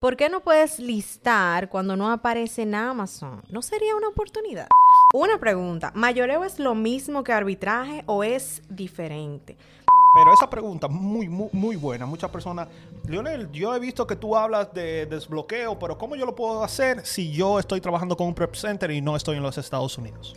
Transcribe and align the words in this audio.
¿Por 0.00 0.16
qué 0.16 0.28
no 0.28 0.38
puedes 0.44 0.78
listar 0.78 1.68
cuando 1.68 1.96
no 1.96 2.12
aparece 2.12 2.62
en 2.62 2.76
Amazon? 2.76 3.42
¿No 3.50 3.62
sería 3.62 3.96
una 3.96 4.06
oportunidad? 4.06 4.68
Una 5.12 5.38
pregunta, 5.38 5.90
¿mayoreo 5.92 6.44
es 6.44 6.60
lo 6.60 6.76
mismo 6.76 7.24
que 7.24 7.32
arbitraje 7.32 8.04
o 8.06 8.22
es 8.22 8.62
diferente? 8.68 9.56
Pero 10.14 10.32
esa 10.32 10.48
pregunta 10.48 10.86
muy, 10.86 11.28
muy, 11.28 11.48
muy 11.52 11.74
buena. 11.74 12.06
Muchas 12.06 12.30
personas, 12.30 12.68
Leonel, 13.08 13.50
yo 13.50 13.74
he 13.74 13.80
visto 13.80 14.06
que 14.06 14.14
tú 14.14 14.36
hablas 14.36 14.72
de 14.72 15.06
desbloqueo, 15.06 15.76
pero 15.80 15.98
¿cómo 15.98 16.14
yo 16.14 16.26
lo 16.26 16.36
puedo 16.36 16.62
hacer 16.62 17.04
si 17.04 17.32
yo 17.32 17.58
estoy 17.58 17.80
trabajando 17.80 18.16
con 18.16 18.28
un 18.28 18.34
prep 18.34 18.54
center 18.54 18.92
y 18.92 19.00
no 19.00 19.16
estoy 19.16 19.38
en 19.38 19.42
los 19.42 19.58
Estados 19.58 19.98
Unidos? 19.98 20.36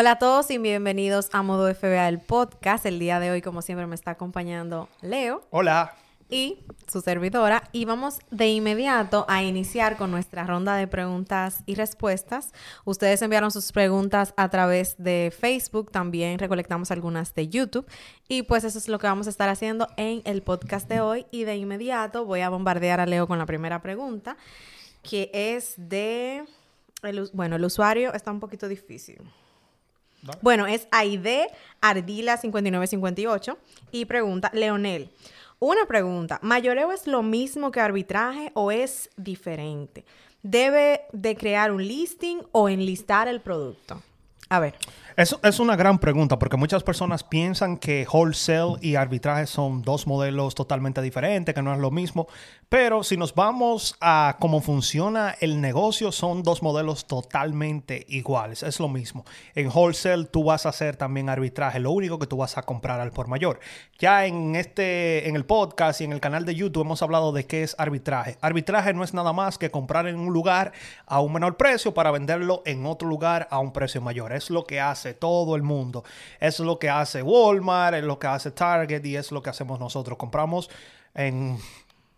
Hola 0.00 0.12
a 0.12 0.18
todos 0.20 0.48
y 0.52 0.58
bienvenidos 0.58 1.28
a 1.32 1.42
Modo 1.42 1.74
FBA, 1.74 2.06
el 2.06 2.20
podcast. 2.20 2.86
El 2.86 3.00
día 3.00 3.18
de 3.18 3.32
hoy, 3.32 3.42
como 3.42 3.62
siempre, 3.62 3.84
me 3.88 3.96
está 3.96 4.12
acompañando 4.12 4.88
Leo. 5.02 5.42
Hola. 5.50 5.92
Y 6.30 6.60
su 6.86 7.00
servidora. 7.00 7.64
Y 7.72 7.84
vamos 7.84 8.20
de 8.30 8.46
inmediato 8.46 9.26
a 9.28 9.42
iniciar 9.42 9.96
con 9.96 10.12
nuestra 10.12 10.44
ronda 10.44 10.76
de 10.76 10.86
preguntas 10.86 11.64
y 11.66 11.74
respuestas. 11.74 12.52
Ustedes 12.84 13.22
enviaron 13.22 13.50
sus 13.50 13.72
preguntas 13.72 14.34
a 14.36 14.48
través 14.50 14.94
de 14.98 15.32
Facebook. 15.36 15.90
También 15.90 16.38
recolectamos 16.38 16.92
algunas 16.92 17.34
de 17.34 17.48
YouTube. 17.48 17.84
Y 18.28 18.42
pues 18.42 18.62
eso 18.62 18.78
es 18.78 18.86
lo 18.86 19.00
que 19.00 19.08
vamos 19.08 19.26
a 19.26 19.30
estar 19.30 19.48
haciendo 19.48 19.88
en 19.96 20.22
el 20.26 20.42
podcast 20.42 20.88
de 20.88 21.00
hoy. 21.00 21.26
Y 21.32 21.42
de 21.42 21.56
inmediato 21.56 22.24
voy 22.24 22.42
a 22.42 22.50
bombardear 22.50 23.00
a 23.00 23.06
Leo 23.06 23.26
con 23.26 23.40
la 23.40 23.46
primera 23.46 23.82
pregunta, 23.82 24.36
que 25.02 25.28
es 25.34 25.74
de... 25.76 26.44
bueno, 27.32 27.56
el 27.56 27.64
usuario 27.64 28.14
está 28.14 28.30
un 28.30 28.38
poquito 28.38 28.68
difícil. 28.68 29.28
Bueno, 30.42 30.66
es 30.66 30.88
Aide 30.90 31.48
Ardila 31.80 32.36
5958 32.36 33.58
y 33.92 34.04
pregunta, 34.04 34.50
Leonel, 34.52 35.10
una 35.60 35.86
pregunta, 35.86 36.38
¿mayoreo 36.42 36.92
es 36.92 37.06
lo 37.06 37.22
mismo 37.22 37.70
que 37.70 37.80
arbitraje 37.80 38.50
o 38.54 38.70
es 38.70 39.10
diferente? 39.16 40.04
¿Debe 40.42 41.02
de 41.12 41.36
crear 41.36 41.72
un 41.72 41.86
listing 41.86 42.38
o 42.52 42.68
enlistar 42.68 43.28
el 43.28 43.40
producto? 43.40 44.02
A 44.48 44.60
ver. 44.60 44.74
Eso 45.18 45.40
es 45.42 45.58
una 45.58 45.74
gran 45.74 45.98
pregunta 45.98 46.38
porque 46.38 46.56
muchas 46.56 46.84
personas 46.84 47.24
piensan 47.24 47.76
que 47.76 48.06
wholesale 48.08 48.76
y 48.80 48.94
arbitraje 48.94 49.48
son 49.48 49.82
dos 49.82 50.06
modelos 50.06 50.54
totalmente 50.54 51.02
diferentes, 51.02 51.52
que 51.56 51.60
no 51.60 51.74
es 51.74 51.80
lo 51.80 51.90
mismo. 51.90 52.28
Pero 52.68 53.02
si 53.02 53.16
nos 53.16 53.34
vamos 53.34 53.96
a 54.00 54.36
cómo 54.38 54.60
funciona 54.60 55.34
el 55.40 55.60
negocio, 55.60 56.12
son 56.12 56.44
dos 56.44 56.62
modelos 56.62 57.06
totalmente 57.08 58.06
iguales. 58.08 58.62
Es 58.62 58.78
lo 58.78 58.88
mismo. 58.88 59.24
En 59.56 59.70
wholesale 59.74 60.26
tú 60.26 60.44
vas 60.44 60.66
a 60.66 60.68
hacer 60.68 60.94
también 60.94 61.28
arbitraje. 61.28 61.80
Lo 61.80 61.90
único 61.90 62.20
que 62.20 62.28
tú 62.28 62.36
vas 62.36 62.56
a 62.56 62.62
comprar 62.62 63.00
al 63.00 63.10
por 63.10 63.26
mayor. 63.26 63.58
Ya 63.98 64.24
en 64.24 64.54
este, 64.54 65.28
en 65.28 65.34
el 65.34 65.44
podcast 65.44 66.00
y 66.00 66.04
en 66.04 66.12
el 66.12 66.20
canal 66.20 66.44
de 66.44 66.54
YouTube 66.54 66.82
hemos 66.82 67.02
hablado 67.02 67.32
de 67.32 67.44
qué 67.44 67.64
es 67.64 67.74
arbitraje. 67.76 68.38
Arbitraje 68.40 68.94
no 68.94 69.02
es 69.02 69.14
nada 69.14 69.32
más 69.32 69.58
que 69.58 69.72
comprar 69.72 70.06
en 70.06 70.16
un 70.16 70.32
lugar 70.32 70.70
a 71.06 71.20
un 71.20 71.32
menor 71.32 71.56
precio 71.56 71.92
para 71.92 72.12
venderlo 72.12 72.62
en 72.66 72.86
otro 72.86 73.08
lugar 73.08 73.48
a 73.50 73.58
un 73.58 73.72
precio 73.72 74.00
mayor. 74.00 74.37
Es 74.38 74.50
lo 74.50 74.64
que 74.64 74.80
hace 74.80 75.14
todo 75.14 75.54
el 75.56 75.62
mundo. 75.62 76.04
Es 76.40 76.58
lo 76.60 76.78
que 76.78 76.88
hace 76.88 77.22
Walmart, 77.22 77.96
es 77.96 78.04
lo 78.04 78.18
que 78.18 78.26
hace 78.26 78.50
Target 78.50 79.04
y 79.04 79.16
es 79.16 79.30
lo 79.30 79.42
que 79.42 79.50
hacemos 79.50 79.78
nosotros. 79.78 80.16
Compramos 80.16 80.70
en 81.14 81.58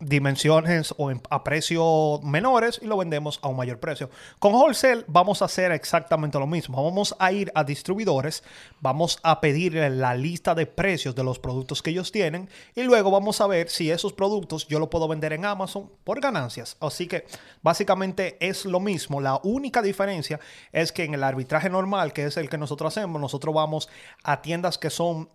dimensiones 0.01 0.93
o 0.97 1.11
a 1.29 1.43
precios 1.43 2.21
menores 2.23 2.79
y 2.81 2.87
lo 2.87 2.97
vendemos 2.97 3.39
a 3.41 3.47
un 3.47 3.55
mayor 3.55 3.79
precio. 3.79 4.09
Con 4.39 4.53
wholesale 4.53 5.05
vamos 5.07 5.41
a 5.41 5.45
hacer 5.45 5.71
exactamente 5.71 6.39
lo 6.39 6.47
mismo. 6.47 6.83
Vamos 6.83 7.15
a 7.19 7.31
ir 7.31 7.51
a 7.55 7.63
distribuidores, 7.63 8.43
vamos 8.79 9.19
a 9.23 9.39
pedirle 9.39 9.89
la 9.89 10.15
lista 10.15 10.55
de 10.55 10.65
precios 10.65 11.15
de 11.15 11.23
los 11.23 11.39
productos 11.39 11.81
que 11.81 11.91
ellos 11.91 12.11
tienen 12.11 12.49
y 12.75 12.83
luego 12.83 13.11
vamos 13.11 13.39
a 13.41 13.47
ver 13.47 13.69
si 13.69 13.91
esos 13.91 14.13
productos 14.13 14.67
yo 14.67 14.79
lo 14.79 14.89
puedo 14.89 15.07
vender 15.07 15.33
en 15.33 15.45
Amazon 15.45 15.89
por 16.03 16.19
ganancias. 16.19 16.75
Así 16.79 17.07
que 17.07 17.25
básicamente 17.61 18.37
es 18.39 18.65
lo 18.65 18.79
mismo. 18.79 19.21
La 19.21 19.39
única 19.43 19.81
diferencia 19.81 20.39
es 20.71 20.91
que 20.91 21.03
en 21.03 21.13
el 21.13 21.23
arbitraje 21.23 21.69
normal, 21.69 22.11
que 22.11 22.25
es 22.25 22.37
el 22.37 22.49
que 22.49 22.57
nosotros 22.57 22.97
hacemos, 22.97 23.21
nosotros 23.21 23.53
vamos 23.53 23.87
a 24.23 24.41
tiendas 24.41 24.77
que 24.77 24.89
son 24.89 25.29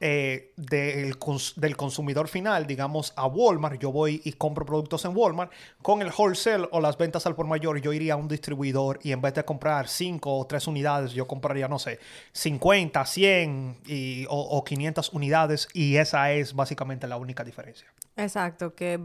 eh, 0.00 0.52
del, 0.56 1.16
del, 1.56 1.76
consumidor 1.76 2.28
final, 2.28 2.66
digamos 2.66 3.12
a 3.16 3.26
Walmart, 3.26 3.80
yo 3.80 3.90
voy 3.90 4.20
y 4.24 4.32
compro 4.32 4.64
productos 4.64 5.04
en 5.04 5.16
Walmart, 5.16 5.50
con 5.82 6.02
el 6.02 6.12
wholesale 6.16 6.68
o 6.70 6.80
las 6.80 6.96
ventas 6.96 7.26
al 7.26 7.34
por 7.34 7.46
mayor, 7.46 7.80
yo 7.80 7.92
iría 7.92 8.14
a 8.14 8.16
un 8.16 8.28
distribuidor 8.28 9.00
y 9.02 9.12
en 9.12 9.20
vez 9.20 9.34
de 9.34 9.44
comprar 9.44 9.88
5 9.88 10.38
o 10.38 10.46
3 10.46 10.66
unidades, 10.68 11.12
yo 11.12 11.26
compraría, 11.26 11.66
no 11.66 11.78
sé, 11.78 11.98
50, 12.32 13.04
100 13.04 13.78
y, 13.86 14.26
o, 14.26 14.38
o 14.38 14.64
500 14.64 15.12
unidades. 15.12 15.68
Y 15.72 15.96
esa 15.96 16.32
es 16.32 16.54
básicamente 16.54 17.06
la 17.06 17.16
única 17.16 17.42
diferencia. 17.42 17.88
Exacto, 18.16 18.74
que 18.74 19.00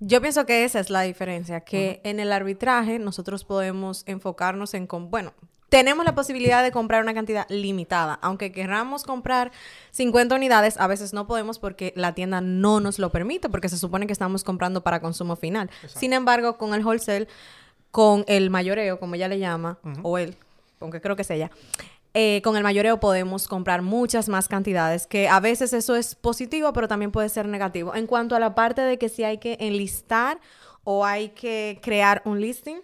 yo 0.00 0.20
pienso 0.20 0.44
que 0.44 0.64
esa 0.64 0.80
es 0.80 0.90
la 0.90 1.02
diferencia, 1.02 1.60
que 1.60 2.00
en 2.04 2.20
el 2.20 2.32
arbitraje 2.32 2.98
nosotros 2.98 3.44
podemos 3.44 4.02
enfocarnos 4.06 4.74
en, 4.74 4.86
con, 4.86 5.10
bueno, 5.10 5.32
tenemos 5.74 6.04
la 6.04 6.14
posibilidad 6.14 6.62
de 6.62 6.70
comprar 6.70 7.02
una 7.02 7.14
cantidad 7.14 7.48
limitada. 7.48 8.20
Aunque 8.22 8.52
queramos 8.52 9.02
comprar 9.02 9.50
50 9.90 10.36
unidades, 10.36 10.76
a 10.78 10.86
veces 10.86 11.12
no 11.12 11.26
podemos 11.26 11.58
porque 11.58 11.92
la 11.96 12.14
tienda 12.14 12.40
no 12.40 12.78
nos 12.78 13.00
lo 13.00 13.10
permite, 13.10 13.48
porque 13.48 13.68
se 13.68 13.76
supone 13.76 14.06
que 14.06 14.12
estamos 14.12 14.44
comprando 14.44 14.84
para 14.84 15.00
consumo 15.00 15.34
final. 15.34 15.68
Sin 15.88 16.12
embargo, 16.12 16.58
con 16.58 16.74
el 16.74 16.86
wholesale, 16.86 17.26
con 17.90 18.24
el 18.28 18.50
mayoreo, 18.50 19.00
como 19.00 19.16
ella 19.16 19.26
le 19.26 19.40
llama, 19.40 19.80
o 20.04 20.16
él, 20.16 20.36
aunque 20.78 21.00
creo 21.00 21.16
que 21.16 21.22
es 21.22 21.30
ella, 21.30 21.50
eh, 22.12 22.40
con 22.44 22.56
el 22.56 22.62
mayoreo 22.62 23.00
podemos 23.00 23.48
comprar 23.48 23.82
muchas 23.82 24.28
más 24.28 24.46
cantidades, 24.46 25.08
que 25.08 25.26
a 25.28 25.40
veces 25.40 25.72
eso 25.72 25.96
es 25.96 26.14
positivo, 26.14 26.72
pero 26.72 26.86
también 26.86 27.10
puede 27.10 27.28
ser 27.28 27.48
negativo. 27.48 27.96
En 27.96 28.06
cuanto 28.06 28.36
a 28.36 28.38
la 28.38 28.54
parte 28.54 28.80
de 28.80 28.96
que 28.96 29.08
si 29.08 29.24
hay 29.24 29.38
que 29.38 29.56
enlistar 29.58 30.38
o 30.84 31.04
hay 31.04 31.30
que 31.30 31.80
crear 31.82 32.22
un 32.24 32.40
listing. 32.40 32.76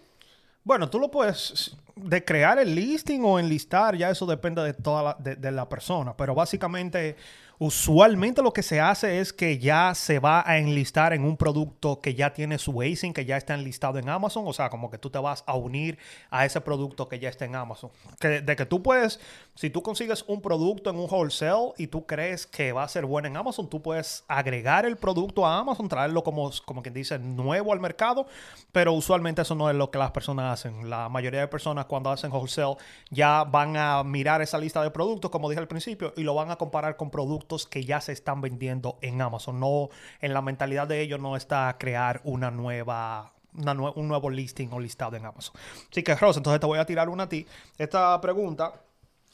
Bueno, 0.63 0.91
tú 0.91 0.99
lo 0.99 1.11
puedes, 1.11 1.77
de 1.97 2.25
crear 2.25 2.59
el 2.59 2.75
listing 2.75 3.21
o 3.25 3.39
enlistar, 3.39 3.97
ya 3.97 4.11
eso 4.11 4.27
depende 4.27 4.63
de 4.63 4.75
toda 4.75 5.03
la, 5.03 5.17
de 5.19 5.51
la 5.51 5.69
persona, 5.69 6.17
pero 6.17 6.35
básicamente 6.35 7.17
Usualmente 7.63 8.41
lo 8.41 8.55
que 8.55 8.63
se 8.63 8.81
hace 8.81 9.21
es 9.21 9.35
que 9.35 9.59
ya 9.59 9.95
se 9.95 10.19
va 10.19 10.43
a 10.47 10.57
enlistar 10.57 11.13
en 11.13 11.25
un 11.25 11.37
producto 11.37 12.01
que 12.01 12.15
ya 12.15 12.33
tiene 12.33 12.57
su 12.57 12.81
ASIN, 12.81 13.13
que 13.13 13.27
ya 13.27 13.37
está 13.37 13.53
enlistado 13.53 13.99
en 13.99 14.09
Amazon. 14.09 14.45
O 14.47 14.55
sea, 14.55 14.71
como 14.71 14.89
que 14.89 14.97
tú 14.97 15.11
te 15.11 15.19
vas 15.19 15.45
a 15.47 15.57
unir 15.57 15.99
a 16.31 16.47
ese 16.47 16.63
producto 16.63 17.07
que 17.07 17.19
ya 17.19 17.29
está 17.29 17.45
en 17.45 17.55
Amazon. 17.57 17.91
Que, 18.19 18.41
de 18.41 18.57
que 18.57 18.65
tú 18.65 18.83
puedes, 18.83 19.21
si 19.57 19.69
tú 19.69 19.83
consigues 19.83 20.25
un 20.27 20.41
producto 20.41 20.89
en 20.89 20.97
un 20.97 21.07
wholesale 21.11 21.75
y 21.77 21.89
tú 21.89 22.07
crees 22.07 22.47
que 22.47 22.73
va 22.73 22.83
a 22.83 22.89
ser 22.89 23.05
bueno 23.05 23.29
en 23.29 23.37
Amazon, 23.37 23.69
tú 23.69 23.83
puedes 23.83 24.25
agregar 24.27 24.87
el 24.87 24.97
producto 24.97 25.47
a 25.47 25.59
Amazon, 25.59 25.87
traerlo 25.87 26.25
como, 26.25 26.51
como 26.65 26.81
quien 26.81 26.95
dice, 26.95 27.19
nuevo 27.19 27.75
al 27.75 27.81
mercado. 27.81 28.27
Pero 28.73 28.95
usualmente 28.95 29.43
eso 29.43 29.55
no 29.55 29.69
es 29.69 29.77
lo 29.77 29.91
que 29.91 29.99
las 29.99 30.13
personas 30.13 30.55
hacen. 30.55 30.89
La 30.89 31.11
mayoría 31.11 31.41
de 31.41 31.49
personas 31.49 31.85
cuando 31.85 32.09
hacen 32.09 32.33
wholesale 32.33 32.77
ya 33.11 33.45
van 33.45 33.77
a 33.77 34.03
mirar 34.03 34.41
esa 34.41 34.57
lista 34.57 34.83
de 34.83 34.91
productos, 34.91 35.31
como 35.31 35.51
dije 35.51 35.61
al 35.61 35.69
principio, 35.69 36.15
y 36.17 36.23
lo 36.23 36.35
van 36.35 36.51
a 36.51 36.57
comparar 36.57 36.97
con 36.97 37.11
productos 37.11 37.50
que 37.67 37.85
ya 37.85 38.01
se 38.01 38.13
están 38.13 38.41
vendiendo 38.41 38.99
en 39.03 39.21
Amazon. 39.21 39.61
No, 39.61 39.89
en 40.21 40.33
la 40.33 40.43
mentalidad 40.43 40.87
de 40.87 41.01
ellos 41.01 41.21
no 41.21 41.37
está 41.37 41.77
crear 41.79 42.21
una 42.25 42.51
nueva 42.51 43.33
un 43.53 44.07
nuevo 44.09 44.31
listing 44.31 44.69
o 44.73 44.79
listado 44.79 45.17
en 45.17 45.27
Amazon. 45.27 45.57
Así 45.91 46.05
que, 46.05 46.15
Ross, 46.15 46.37
entonces 46.37 46.61
te 46.61 46.67
voy 46.67 46.79
a 46.79 46.87
tirar 46.87 47.09
una 47.09 47.25
a 47.25 47.29
ti. 47.29 47.47
Esta 47.79 48.21
pregunta 48.21 48.81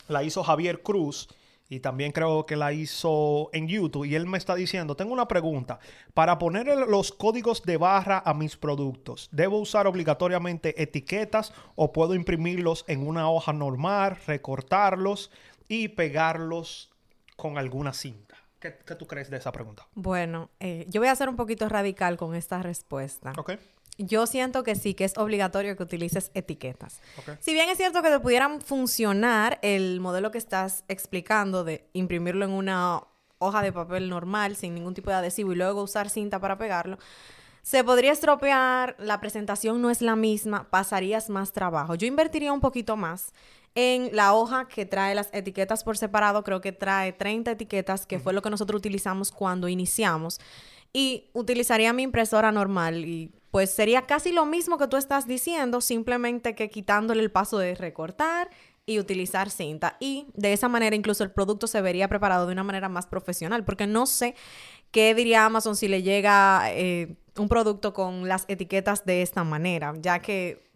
la 0.08 0.22
hizo 0.22 0.42
Javier 0.42 0.82
Cruz 0.82 1.28
y 1.68 1.80
también 1.80 2.12
creo 2.12 2.46
que 2.46 2.56
la 2.56 2.72
hizo 2.72 3.50
en 3.52 3.66
YouTube 3.66 4.04
y 4.04 4.14
él 4.14 4.26
me 4.26 4.38
está 4.38 4.54
diciendo, 4.54 4.96
tengo 4.96 5.12
una 5.12 5.28
pregunta, 5.28 5.80
para 6.14 6.38
poner 6.38 6.66
los 6.88 7.12
códigos 7.12 7.62
de 7.64 7.76
barra 7.76 8.22
a 8.24 8.34
mis 8.34 8.56
productos, 8.56 9.28
¿debo 9.32 9.58
usar 9.58 9.86
obligatoriamente 9.86 10.80
etiquetas 10.80 11.52
o 11.74 11.92
puedo 11.92 12.14
imprimirlos 12.14 12.84
en 12.86 13.06
una 13.06 13.28
hoja 13.30 13.52
normal, 13.52 14.16
recortarlos 14.26 15.30
y 15.68 15.88
pegarlos 15.88 16.90
con 17.36 17.58
alguna 17.58 17.92
cinta. 17.92 18.36
¿Qué, 18.58 18.70
tú 18.70 19.06
crees 19.06 19.30
de 19.30 19.36
esa 19.36 19.52
pregunta? 19.52 19.86
Bueno, 19.94 20.50
eh, 20.60 20.86
yo 20.88 21.00
voy 21.00 21.08
a 21.08 21.14
ser 21.14 21.28
un 21.28 21.36
poquito 21.36 21.68
radical 21.68 22.16
con 22.16 22.34
esta 22.34 22.62
respuesta. 22.62 23.32
Ok. 23.38 23.52
Yo 23.98 24.26
siento 24.26 24.62
que 24.62 24.74
sí, 24.74 24.94
que 24.94 25.04
es 25.04 25.16
obligatorio 25.16 25.76
que 25.76 25.82
utilices 25.82 26.30
etiquetas. 26.34 27.00
Si 27.40 27.54
bien 27.54 27.70
es 27.70 27.78
cierto 27.78 28.02
que 28.02 28.10
te 28.10 28.20
pudieran 28.20 28.60
funcionar 28.60 29.58
el 29.62 30.00
modelo 30.00 30.30
que 30.30 30.38
estás 30.38 30.84
explicando 30.88 31.64
de 31.64 31.88
imprimirlo 31.94 32.44
en 32.44 32.50
una 32.50 33.04
hoja 33.38 33.62
de 33.62 33.72
papel 33.72 34.10
normal 34.10 34.56
sin 34.56 34.74
ningún 34.74 34.94
tipo 34.94 35.10
de 35.10 35.16
adhesivo 35.16 35.52
y 35.52 35.56
luego 35.56 35.82
usar 35.82 36.10
cinta 36.10 36.40
para 36.40 36.58
pegarlo, 36.58 36.98
Se 37.62 37.82
podría 37.82 38.12
estropear, 38.12 38.94
la 38.98 39.18
presentación 39.18 39.82
no 39.82 39.90
es 39.90 40.00
la 40.00 40.14
misma, 40.14 40.68
pasarías 40.70 41.28
más 41.30 41.52
trabajo. 41.52 41.96
Yo 41.96 42.06
invertiría 42.06 42.52
un 42.52 42.60
poquito 42.60 42.96
más 42.96 43.32
en 43.76 44.08
la 44.16 44.32
hoja 44.32 44.66
que 44.68 44.86
trae 44.86 45.14
las 45.14 45.28
etiquetas 45.32 45.84
por 45.84 45.98
separado, 45.98 46.42
creo 46.42 46.62
que 46.62 46.72
trae 46.72 47.12
30 47.12 47.52
etiquetas, 47.52 48.06
que 48.06 48.18
fue 48.18 48.32
lo 48.32 48.40
que 48.40 48.48
nosotros 48.48 48.78
utilizamos 48.78 49.30
cuando 49.30 49.68
iniciamos. 49.68 50.40
Y 50.94 51.28
utilizaría 51.34 51.92
mi 51.92 52.02
impresora 52.02 52.50
normal 52.50 53.04
y 53.04 53.32
pues 53.50 53.70
sería 53.70 54.02
casi 54.02 54.32
lo 54.32 54.46
mismo 54.46 54.78
que 54.78 54.88
tú 54.88 54.96
estás 54.96 55.26
diciendo, 55.26 55.82
simplemente 55.82 56.54
que 56.54 56.70
quitándole 56.70 57.20
el 57.22 57.30
paso 57.30 57.58
de 57.58 57.74
recortar 57.74 58.48
y 58.86 58.98
utilizar 58.98 59.50
cinta. 59.50 59.98
Y 60.00 60.26
de 60.32 60.54
esa 60.54 60.68
manera 60.68 60.96
incluso 60.96 61.22
el 61.22 61.30
producto 61.30 61.66
se 61.66 61.82
vería 61.82 62.08
preparado 62.08 62.46
de 62.46 62.52
una 62.52 62.64
manera 62.64 62.88
más 62.88 63.06
profesional, 63.06 63.62
porque 63.62 63.86
no 63.86 64.06
sé 64.06 64.34
qué 64.90 65.14
diría 65.14 65.44
Amazon 65.44 65.76
si 65.76 65.86
le 65.86 66.02
llega 66.02 66.72
eh, 66.72 67.18
un 67.36 67.48
producto 67.50 67.92
con 67.92 68.26
las 68.26 68.46
etiquetas 68.48 69.04
de 69.04 69.20
esta 69.20 69.44
manera, 69.44 69.92
ya 70.00 70.20
que 70.20 70.66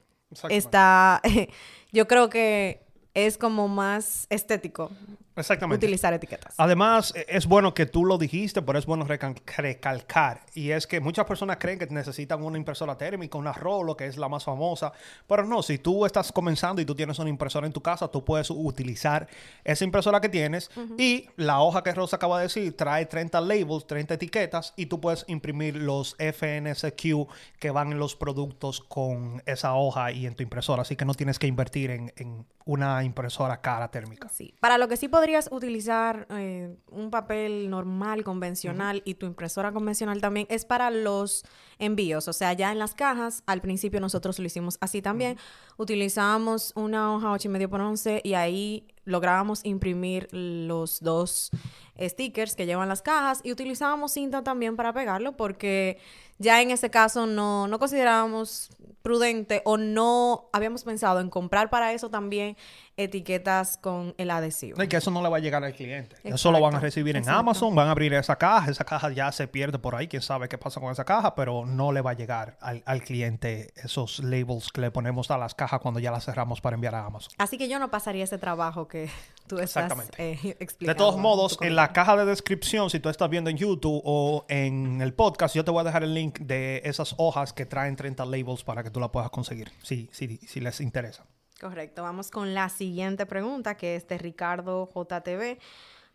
está, 0.51 1.23
yo 1.93 2.07
creo 2.07 2.29
que 2.29 2.90
es 3.27 3.39
como 3.39 3.69
más 3.69 4.27
estético 4.31 4.91
Exactamente. 5.37 5.85
utilizar 5.85 6.13
etiquetas. 6.13 6.55
Además, 6.59 7.13
e, 7.17 7.27
es 7.29 7.47
bueno 7.47 7.73
que 7.75 7.87
tú 7.87 8.05
lo 8.05 8.19
dijiste, 8.19 8.63
pero 8.63 8.79
es 8.79 8.87
bueno 8.87 9.07
recalcar. 9.07 10.41
Y 10.55 10.71
es 10.71 10.87
que 10.87 11.01
muchas 11.01 11.25
personas 11.25 11.57
creen 11.59 11.79
que 11.79 11.87
necesitan 11.87 12.43
una 12.43 12.59
impresora 12.59 12.97
térmica, 12.97 13.39
una 13.39 13.53
Rolo, 13.53 13.97
que 13.97 14.07
es 14.07 14.17
la 14.17 14.29
más 14.29 14.45
famosa. 14.45 14.93
Pero 15.27 15.45
no, 15.45 15.63
si 15.63 15.79
tú 15.79 16.05
estás 16.05 16.33
comenzando 16.33 16.83
y 16.83 16.85
tú 16.85 16.95
tienes 16.95 17.19
una 17.19 17.31
impresora 17.31 17.67
en 17.67 17.73
tu 17.73 17.81
casa, 17.81 18.09
tú 18.09 18.25
puedes 18.25 18.51
utilizar 18.51 19.29
esa 19.65 19.85
impresora 19.85 20.21
que 20.21 20.29
tienes. 20.29 20.71
Y 20.99 21.29
la 21.37 21.61
hoja 21.61 21.83
que 21.83 21.93
Rosa 21.93 22.17
acaba 22.17 22.39
de 22.39 22.45
decir 22.45 22.77
trae 22.77 23.07
30 23.07 23.41
labels, 23.41 23.87
30 23.87 24.15
etiquetas, 24.15 24.75
y 24.77 24.87
tú 24.87 25.01
puedes 25.01 25.25
imprimir 25.29 25.77
los 25.77 26.17
FNSQ 26.19 27.29
que 27.59 27.71
van 27.71 27.93
en 27.93 27.99
los 27.99 28.17
productos 28.17 28.81
con 28.81 29.43
esa 29.47 29.75
hoja 29.75 30.13
y 30.13 30.27
en 30.27 30.35
tu 30.35 30.43
impresora. 30.43 30.83
Así 30.83 30.97
que 30.97 31.05
no 31.05 31.15
tienes 31.15 31.39
que 31.39 31.47
invertir 31.47 31.91
en, 31.91 32.13
en 32.17 32.45
una 32.71 33.03
impresora 33.03 33.61
cara 33.61 33.91
térmica. 33.91 34.29
Sí. 34.29 34.55
Para 34.61 34.79
lo 34.79 34.87
que 34.87 34.97
sí 34.97 35.09
podrías 35.09 35.49
utilizar 35.51 36.29
eh, 36.31 36.77
un 36.87 37.11
papel 37.11 37.69
normal, 37.69 38.23
convencional 38.23 39.03
y 39.05 39.15
tu 39.15 39.27
impresora 39.27 39.73
convencional 39.73 40.21
también 40.21 40.47
es 40.49 40.65
para 40.65 40.89
los 40.93 41.45
envíos. 41.81 42.29
O 42.29 42.33
sea, 42.33 42.53
ya 42.53 42.71
en 42.71 42.79
las 42.79 42.95
cajas, 42.95 43.43
al 43.47 43.61
principio 43.61 43.99
nosotros 43.99 44.39
lo 44.39 44.47
hicimos 44.47 44.79
así 44.81 45.03
también. 45.03 45.37
Utilizábamos 45.79 46.73
una 46.77 47.13
hoja 47.13 47.33
8 47.33 47.49
y 47.49 47.51
medio 47.51 47.69
por 47.69 47.81
11 47.81 48.21
y 48.23 48.35
ahí 48.35 48.87
lográbamos 49.05 49.61
imprimir 49.65 50.29
los 50.33 51.01
dos 51.01 51.51
stickers 51.99 52.55
que 52.55 52.67
llevan 52.67 52.89
las 52.89 53.03
cajas 53.03 53.41
y 53.43 53.53
utilizábamos 53.53 54.13
cinta 54.13 54.43
también 54.43 54.77
para 54.77 54.93
pegarlo 54.93 55.37
porque 55.37 55.99
ya 56.39 56.63
en 56.63 56.71
ese 56.71 56.91
caso 56.91 57.27
no, 57.27 57.69
no 57.69 57.79
considerábamos 57.79 58.71
prudente 59.03 59.63
o 59.65 59.77
no 59.77 60.49
habíamos 60.53 60.85
pensado 60.85 61.21
en 61.21 61.31
comprar 61.31 61.71
para 61.71 61.93
eso 61.93 62.11
también 62.11 62.57
etiquetas 63.03 63.77
con 63.79 64.15
el 64.19 64.31
adhesivo. 64.31 64.83
Y 64.83 64.89
que 64.89 64.97
eso 64.97 65.11
no 65.11 65.23
le 65.23 65.29
va 65.29 65.39
a 65.39 65.41
llegar 65.41 65.65
al 65.65 65.73
cliente. 65.73 66.17
Eso 66.25 66.53
lo 66.53 66.61
van 66.61 66.75
a 66.75 66.81
recibir 66.81 67.17
en 67.17 67.29
Amazon, 67.29 67.75
van 67.75 67.89
a 67.89 67.93
abrir 67.93 68.13
esa 68.15 68.37
caja, 68.37 68.71
esa 68.71 68.85
caja 68.85 69.11
ya 69.11 69.33
se 69.33 69.49
pierde 69.49 69.79
por 69.79 69.95
ahí, 69.95 70.09
quién 70.09 70.23
sabe 70.23 70.49
qué 70.49 70.59
pasa 70.59 70.81
con 70.81 70.93
esa 70.93 71.05
caja, 71.05 71.35
pero 71.35 71.67
no 71.67 71.93
le 71.93 72.01
va 72.01 72.13
a 72.13 72.15
llegar 72.15 72.59
al, 72.61 73.03
cliente 73.03 73.73
esos 73.77 74.19
labels 74.21 74.71
que 74.73 74.83
le 74.83 74.91
ponemos 74.91 75.31
a 75.31 75.39
las 75.39 75.55
cajas 75.55 75.81
cuando 75.81 76.01
ya 76.01 76.11
las 76.11 76.25
cerramos 76.25 76.61
para 76.61 76.75
enviar 76.75 76.95
a 76.95 77.07
Amazon. 77.07 77.33
Así 77.39 77.57
que 77.57 77.69
yo 77.69 77.79
no 77.79 77.91
pasaría 77.91 78.25
ese 78.25 78.39
trabajo 78.39 78.87
que 78.89 79.09
tú 79.47 79.59
estás 79.59 79.93
eh, 80.19 80.57
explicando. 80.61 80.93
De 80.93 80.95
todos 80.95 81.17
modos, 81.17 81.59
en 81.63 81.77
la 81.77 81.93
caja 81.93 82.17
de 82.17 82.27
descripción, 82.27 82.91
si 82.91 83.01
tú 83.01 83.09
estás 83.09 83.31
viendo 83.31 83.51
en 83.51 83.57
YouTube 83.57 84.03
o 84.05 84.45
en 84.49 85.01
el 85.01 85.15
podcast, 85.15 85.55
yo 85.55 85.65
te 85.65 85.71
voy 85.71 85.81
a 85.81 85.85
dejar 85.85 86.03
el 86.03 86.15
link 86.15 86.41
de 86.41 86.83
esas 86.85 87.15
hojas 87.17 87.53
que 87.53 87.67
traen 87.67 87.97
30 87.97 88.25
labels 88.27 88.63
para 88.65 88.83
que 88.83 88.91
tú 88.91 89.01
la 89.01 89.11
puedas 89.11 89.31
conseguir, 89.31 89.73
si, 89.83 90.09
si, 90.13 90.39
si 90.39 90.61
les 90.61 90.81
interesa. 90.81 91.25
Correcto, 91.61 92.03
vamos 92.03 92.31
con 92.31 92.55
la 92.55 92.71
siguiente 92.71 93.27
pregunta 93.27 93.77
que 93.77 93.95
es 93.95 94.09
de 94.09 94.17
Ricardo 94.17 94.89
JTV. 94.95 95.59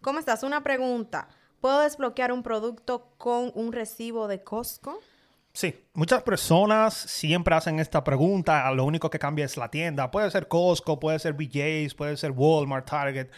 ¿Cómo 0.01 0.17
estás? 0.17 0.41
Una 0.41 0.63
pregunta. 0.63 1.27
¿Puedo 1.61 1.81
desbloquear 1.81 2.31
un 2.31 2.41
producto 2.41 3.11
con 3.19 3.51
un 3.53 3.71
recibo 3.71 4.27
de 4.27 4.43
Costco? 4.43 4.99
Sí, 5.53 5.85
muchas 5.93 6.23
personas 6.23 6.95
siempre 6.95 7.53
hacen 7.53 7.79
esta 7.79 8.03
pregunta. 8.03 8.71
Lo 8.71 8.85
único 8.85 9.11
que 9.11 9.19
cambia 9.19 9.45
es 9.45 9.55
la 9.55 9.69
tienda. 9.69 10.09
Puede 10.09 10.31
ser 10.31 10.47
Costco, 10.47 10.99
puede 10.99 11.19
ser 11.19 11.33
BJ's, 11.33 11.93
puede 11.93 12.17
ser 12.17 12.31
Walmart, 12.31 12.89
Target. 12.89 13.29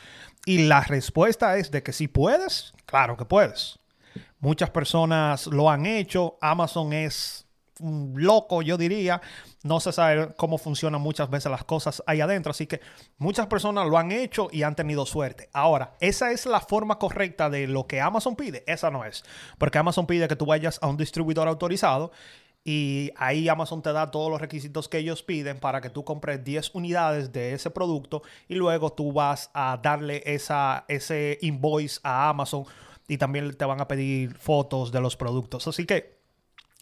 Y 0.46 0.66
la 0.66 0.82
respuesta 0.82 1.58
es 1.58 1.72
de 1.72 1.84
que 1.84 1.92
si 1.92 2.08
puedes, 2.08 2.74
claro 2.86 3.18
que 3.18 3.26
puedes. 3.26 3.80
Muchas 4.40 4.70
personas 4.70 5.46
lo 5.48 5.70
han 5.70 5.86
hecho. 5.86 6.38
Amazon 6.40 6.94
es 6.94 7.47
loco, 7.80 8.62
yo 8.62 8.78
diría. 8.78 9.22
No 9.64 9.80
se 9.80 9.92
sabe 9.92 10.34
cómo 10.36 10.58
funcionan 10.58 11.02
muchas 11.02 11.30
veces 11.30 11.52
las 11.52 11.64
cosas 11.64 12.04
ahí 12.08 12.22
adentro. 12.22 12.52
Así 12.52 12.68
que 12.68 12.80
muchas 13.18 13.48
personas 13.48 13.88
lo 13.88 13.98
han 13.98 14.12
hecho 14.12 14.50
y 14.52 14.64
han 14.64 14.76
tenido 14.76 15.06
suerte. 15.06 15.50
Ahora, 15.54 15.94
¿esa 16.00 16.32
es 16.32 16.46
la 16.46 16.62
forma 16.62 17.00
correcta 17.00 17.50
de 17.50 17.68
lo 17.68 17.88
que 17.88 18.02
Amazon 18.02 18.36
pide? 18.36 18.64
Esa 18.68 18.92
no 18.92 19.06
es. 19.06 19.24
Porque 19.58 19.78
Amazon 19.78 20.08
pide 20.08 20.28
que 20.28 20.36
tú 20.36 20.46
vayas 20.46 20.80
a 20.82 20.88
un 20.88 20.98
distribuidor 20.98 21.48
autorizado 21.48 22.12
y 22.64 23.12
ahí 23.16 23.48
Amazon 23.48 23.82
te 23.82 23.94
da 23.94 24.12
todos 24.12 24.30
los 24.30 24.42
requisitos 24.42 24.90
que 24.90 24.98
ellos 24.98 25.24
piden 25.24 25.58
para 25.58 25.80
que 25.80 25.90
tú 25.90 26.04
compres 26.04 26.44
10 26.44 26.76
unidades 26.76 27.32
de 27.32 27.54
ese 27.54 27.70
producto 27.70 28.24
y 28.50 28.56
luego 28.56 28.92
tú 28.92 29.14
vas 29.14 29.50
a 29.54 29.80
darle 29.82 30.22
esa, 30.26 30.84
ese 30.90 31.38
invoice 31.42 32.02
a 32.04 32.28
Amazon 32.28 32.66
y 33.08 33.18
también 33.18 33.56
te 33.56 33.64
van 33.64 33.80
a 33.80 33.88
pedir 33.88 34.36
fotos 34.38 34.92
de 34.92 35.00
los 35.00 35.16
productos. 35.16 35.66
Así 35.66 35.86
que 35.86 36.17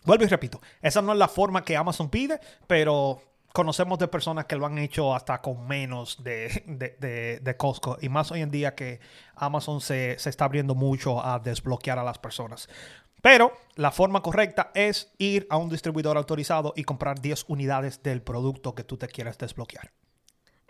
Vuelvo 0.05 0.23
y 0.23 0.27
repito, 0.27 0.61
esa 0.81 1.01
no 1.01 1.13
es 1.13 1.17
la 1.17 1.27
forma 1.27 1.63
que 1.63 1.75
Amazon 1.75 2.09
pide, 2.09 2.39
pero 2.67 3.21
conocemos 3.55 3.97
de 3.97 4.07
personas 4.07 4.45
que 4.45 4.55
lo 4.55 4.65
han 4.65 4.77
hecho 4.77 5.15
hasta 5.15 5.41
con 5.41 5.65
menos 5.65 6.23
de, 6.23 7.39
de, 7.41 7.57
Costco. 7.57 7.97
Y 8.01 8.09
más 8.09 8.31
hoy 8.31 8.41
en 8.41 8.51
día 8.51 8.75
que 8.75 8.99
Amazon 9.35 9.81
se, 9.81 10.19
se, 10.19 10.29
está 10.29 10.45
abriendo 10.45 10.75
mucho 10.75 11.25
a 11.25 11.39
desbloquear 11.39 11.97
a 11.97 12.03
las 12.03 12.19
personas. 12.19 12.67
Pero 13.21 13.53
la 13.75 13.91
forma 13.91 14.21
correcta 14.21 14.71
es 14.75 15.11
ir 15.17 15.47
a 15.49 15.57
un 15.57 15.69
distribuidor 15.69 16.17
autorizado 16.17 16.73
y 16.75 16.83
comprar 16.83 17.19
10 17.19 17.45
unidades 17.47 18.03
del 18.03 18.21
producto 18.21 18.75
que 18.75 18.83
tú 18.83 18.97
te 18.97 19.07
quieras 19.07 19.37
desbloquear. 19.37 19.91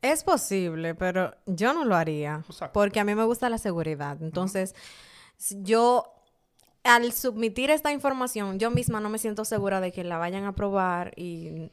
Es 0.01 0.23
posible, 0.23 0.93
pero 0.93 1.35
yo 1.47 1.73
no 1.73 1.83
lo 1.83 1.95
haría. 1.95 2.45
Porque 2.71 2.99
a 2.99 3.03
mí 3.03 3.15
me 3.15 3.23
gusta 3.23 3.49
la 3.49 3.57
seguridad. 3.57 4.17
Entonces, 4.21 4.75
yo 5.49 6.14
al 6.85 7.11
submitir 7.11 7.71
esta 7.71 7.91
información, 7.91 8.59
yo 8.59 8.69
misma 8.69 8.99
no 8.99 9.09
me 9.09 9.17
siento 9.17 9.43
segura 9.43 9.81
de 9.81 9.91
que 9.91 10.03
la 10.03 10.17
vayan 10.17 10.43
a 10.43 10.49
aprobar 10.49 11.13
y 11.17 11.71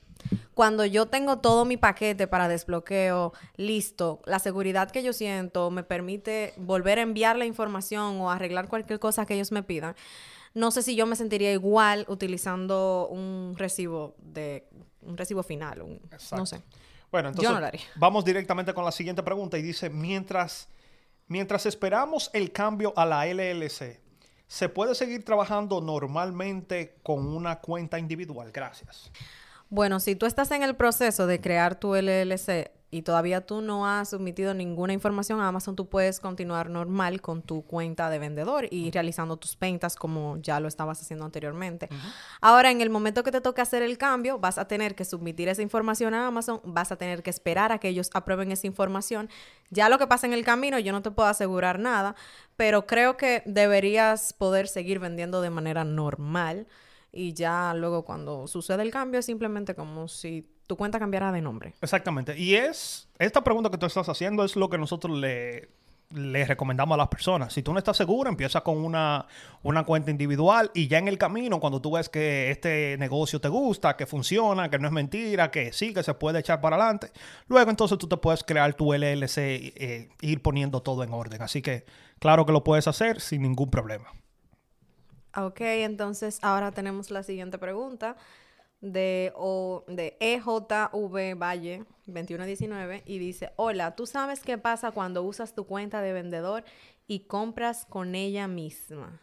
cuando 0.55 0.87
yo 0.87 1.06
tengo 1.06 1.38
todo 1.38 1.64
mi 1.67 1.76
paquete 1.76 2.26
para 2.26 2.49
desbloqueo 2.49 3.32
listo, 3.56 4.23
la 4.25 4.38
seguridad 4.38 4.91
que 4.91 5.03
yo 5.03 5.13
siento 5.13 5.70
me 5.70 5.82
permite 5.82 6.55
volver 6.56 6.98
a 6.98 7.03
enviar 7.03 7.36
la 7.36 7.44
información 7.44 8.20
o 8.20 8.31
arreglar 8.31 8.69
cualquier 8.69 8.98
cosa 8.98 9.27
que 9.27 9.34
ellos 9.34 9.53
me 9.53 9.63
pidan. 9.63 9.94
No 10.55 10.70
sé 10.70 10.82
si 10.82 10.96
yo 10.96 11.06
me 11.06 11.17
sentiría 11.17 11.53
igual 11.53 12.06
utilizando 12.08 13.08
un 13.10 13.55
recibo 13.56 14.15
de 14.19 14.67
un 15.03 15.17
recibo 15.17 15.43
final, 15.43 16.01
no 16.36 16.46
sé. 16.46 16.63
Bueno, 17.10 17.29
entonces 17.29 17.82
vamos 17.96 18.25
directamente 18.25 18.72
con 18.72 18.84
la 18.84 18.93
siguiente 18.93 19.22
pregunta 19.22 19.58
y 19.58 19.63
dice, 19.63 19.91
mientras 19.91 20.69
mientras 21.29 21.67
esperamos 21.67 22.31
el 22.34 22.53
cambio 22.53 22.93
a 22.96 23.06
la 23.06 23.27
LLC, 23.27 24.02
¿Se 24.46 24.69
puede 24.69 24.94
seguir 24.94 25.25
trabajando 25.25 25.81
normalmente 25.81 26.96
con 27.03 27.27
una 27.27 27.61
cuenta 27.61 27.99
individual? 27.99 28.53
Gracias. 28.53 29.11
Bueno, 29.70 30.01
si 30.01 30.15
tú 30.17 30.27
estás 30.27 30.51
en 30.51 30.63
el 30.63 30.77
proceso 30.77 31.27
de 31.27 31.41
crear 31.41 31.81
tu 31.81 31.94
LLC 31.94 32.70
y 32.93 33.03
todavía 33.03 33.41
tú 33.41 33.63
no 33.63 33.89
has 33.89 34.11
submitido 34.11 34.53
ninguna 34.53 34.93
información 34.93 35.41
a 35.41 35.49
Amazon, 35.49 35.75
tú 35.75 35.89
puedes 35.89 36.20
continuar 36.20 36.69
normal 36.69 37.22
con 37.22 37.41
tu 37.41 37.63
cuenta 37.63 38.11
de 38.11 38.19
vendedor 38.19 38.67
y 38.70 38.91
realizando 38.91 39.39
tus 39.39 39.58
ventas 39.58 39.96
como 39.96 40.37
ya 40.43 40.61
lo 40.61 40.69
estabas 40.69 41.01
haciendo 41.01 41.25
anteriormente. 41.25 41.89
Ahora, 42.43 42.70
en 42.70 42.82
el 42.82 42.91
momento 42.91 43.25
que 43.25 43.32
te 43.32 43.41
toque 43.41 43.63
hacer 43.63 43.82
el 43.82 43.96
cambio, 43.96 44.39
vas 44.39 44.58
a 44.58 44.69
tener 44.69 44.94
que 44.94 45.06
submitir 45.06 45.49
esa 45.49 45.63
información 45.63 46.13
a 46.13 46.27
Amazon, 46.27 46.61
vas 46.65 46.93
a 46.93 46.96
tener 46.96 47.22
que 47.22 47.31
esperar 47.31 47.72
a 47.72 47.79
que 47.79 47.89
ellos 47.89 48.11
aprueben 48.13 48.53
esa 48.53 48.67
información. 48.67 49.31
Ya 49.70 49.89
lo 49.89 49.99
que 49.99 50.06
pasa 50.06 50.27
en 50.27 50.34
el 50.34 50.44
camino, 50.44 50.79
yo 50.79 50.93
no 50.93 51.01
te 51.01 51.11
puedo 51.11 51.31
asegurar 51.31 51.79
nada, 51.79 52.15
pero 52.56 52.87
creo 52.87 53.17
que 53.17 53.43
deberías 53.46 54.34
poder 54.34 54.69
seguir 54.69 54.99
vendiendo 54.99 55.41
de 55.41 55.49
manera 55.49 55.82
normal 55.82 56.67
y 57.11 57.32
ya 57.32 57.72
luego 57.75 58.05
cuando 58.05 58.46
sucede 58.49 58.82
el 58.82 58.91
cambio 58.91 59.20
es 59.20 59.27
simplemente 59.27 59.75
como 59.75 60.08
si 60.08 60.52
tu 60.66 60.76
cuenta 60.76 60.98
cambiara 60.98 61.32
de 61.32 61.40
nombre. 61.40 61.74
Exactamente. 61.81 62.38
Y 62.38 62.54
es, 62.54 63.08
esta 63.19 63.42
pregunta 63.42 63.70
que 63.70 63.78
tú 63.78 63.86
estás 63.86 64.08
haciendo 64.08 64.44
es 64.44 64.56
lo 64.56 64.70
que 64.70 64.78
nosotros 64.78 65.19
le, 65.19 65.69
le 66.14 66.44
recomendamos 66.44 66.94
a 66.94 66.98
las 66.98 67.08
personas. 67.08 67.52
Si 67.52 67.62
tú 67.62 67.72
no 67.72 67.78
estás 67.78 67.96
seguro, 67.96 68.28
empieza 68.28 68.60
con 68.62 68.78
una, 68.78 69.26
una 69.62 69.84
cuenta 69.84 70.10
individual 70.10 70.70
y 70.74 70.88
ya 70.88 70.98
en 70.98 71.08
el 71.08 71.19
camino, 71.19 71.60
cuando 71.60 71.81
tú 71.81 71.92
ves 71.92 72.08
que 72.08 72.50
este 72.50 72.96
negocio 72.98 73.40
te 73.40 73.48
gusta, 73.48 73.96
que 73.96 74.06
funciona, 74.06 74.70
que 74.70 74.78
no 74.78 74.88
es 74.88 74.92
mentira, 74.92 75.50
que 75.50 75.72
sí, 75.72 75.94
que 75.94 76.02
se 76.02 76.14
puede 76.14 76.40
echar 76.40 76.60
para 76.60 76.76
adelante, 76.76 77.10
luego 77.48 77.70
entonces 77.70 77.98
tú 77.98 78.08
te 78.08 78.16
puedes 78.16 78.44
crear 78.44 78.74
tu 78.74 78.92
LLC 78.92 79.38
e 79.38 79.72
eh, 79.76 80.08
ir 80.20 80.42
poniendo 80.42 80.82
todo 80.82 81.02
en 81.02 81.12
orden. 81.12 81.42
Así 81.42 81.62
que 81.62 81.84
claro 82.19 82.46
que 82.46 82.52
lo 82.52 82.64
puedes 82.64 82.86
hacer 82.86 83.20
sin 83.20 83.42
ningún 83.42 83.70
problema. 83.70 84.12
Ok, 85.34 85.60
entonces 85.60 86.38
ahora 86.42 86.72
tenemos 86.72 87.10
la 87.10 87.22
siguiente 87.22 87.56
pregunta 87.56 88.16
de, 88.82 89.32
o, 89.36 89.84
de 89.86 90.19
EJV 90.20 91.39
Valle 91.39 91.84
2119 92.06 93.05
y 93.06 93.19
dice, 93.19 93.53
hola, 93.56 93.94
¿tú 93.94 94.06
sabes 94.06 94.41
qué 94.41 94.58
pasa 94.58 94.91
cuando 94.91 95.22
usas 95.22 95.55
tu 95.55 95.65
cuenta 95.65 96.03
de 96.03 96.12
vendedor 96.12 96.65
y 97.06 97.20
compras 97.20 97.86
con 97.89 98.15
ella 98.15 98.48
misma? 98.48 99.20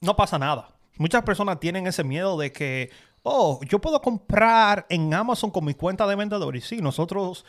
No 0.00 0.16
pasa 0.16 0.38
nada. 0.38 0.70
Muchas 0.96 1.22
personas 1.22 1.60
tienen 1.60 1.86
ese 1.86 2.04
miedo 2.04 2.38
de 2.38 2.52
que, 2.52 2.90
oh, 3.22 3.60
yo 3.68 3.80
puedo 3.80 4.00
comprar 4.00 4.86
en 4.88 5.12
Amazon 5.12 5.50
con 5.50 5.64
mi 5.66 5.74
cuenta 5.74 6.06
de 6.06 6.16
vendedor. 6.16 6.56
Y 6.56 6.62
sí, 6.62 6.78
nosotros 6.78 7.44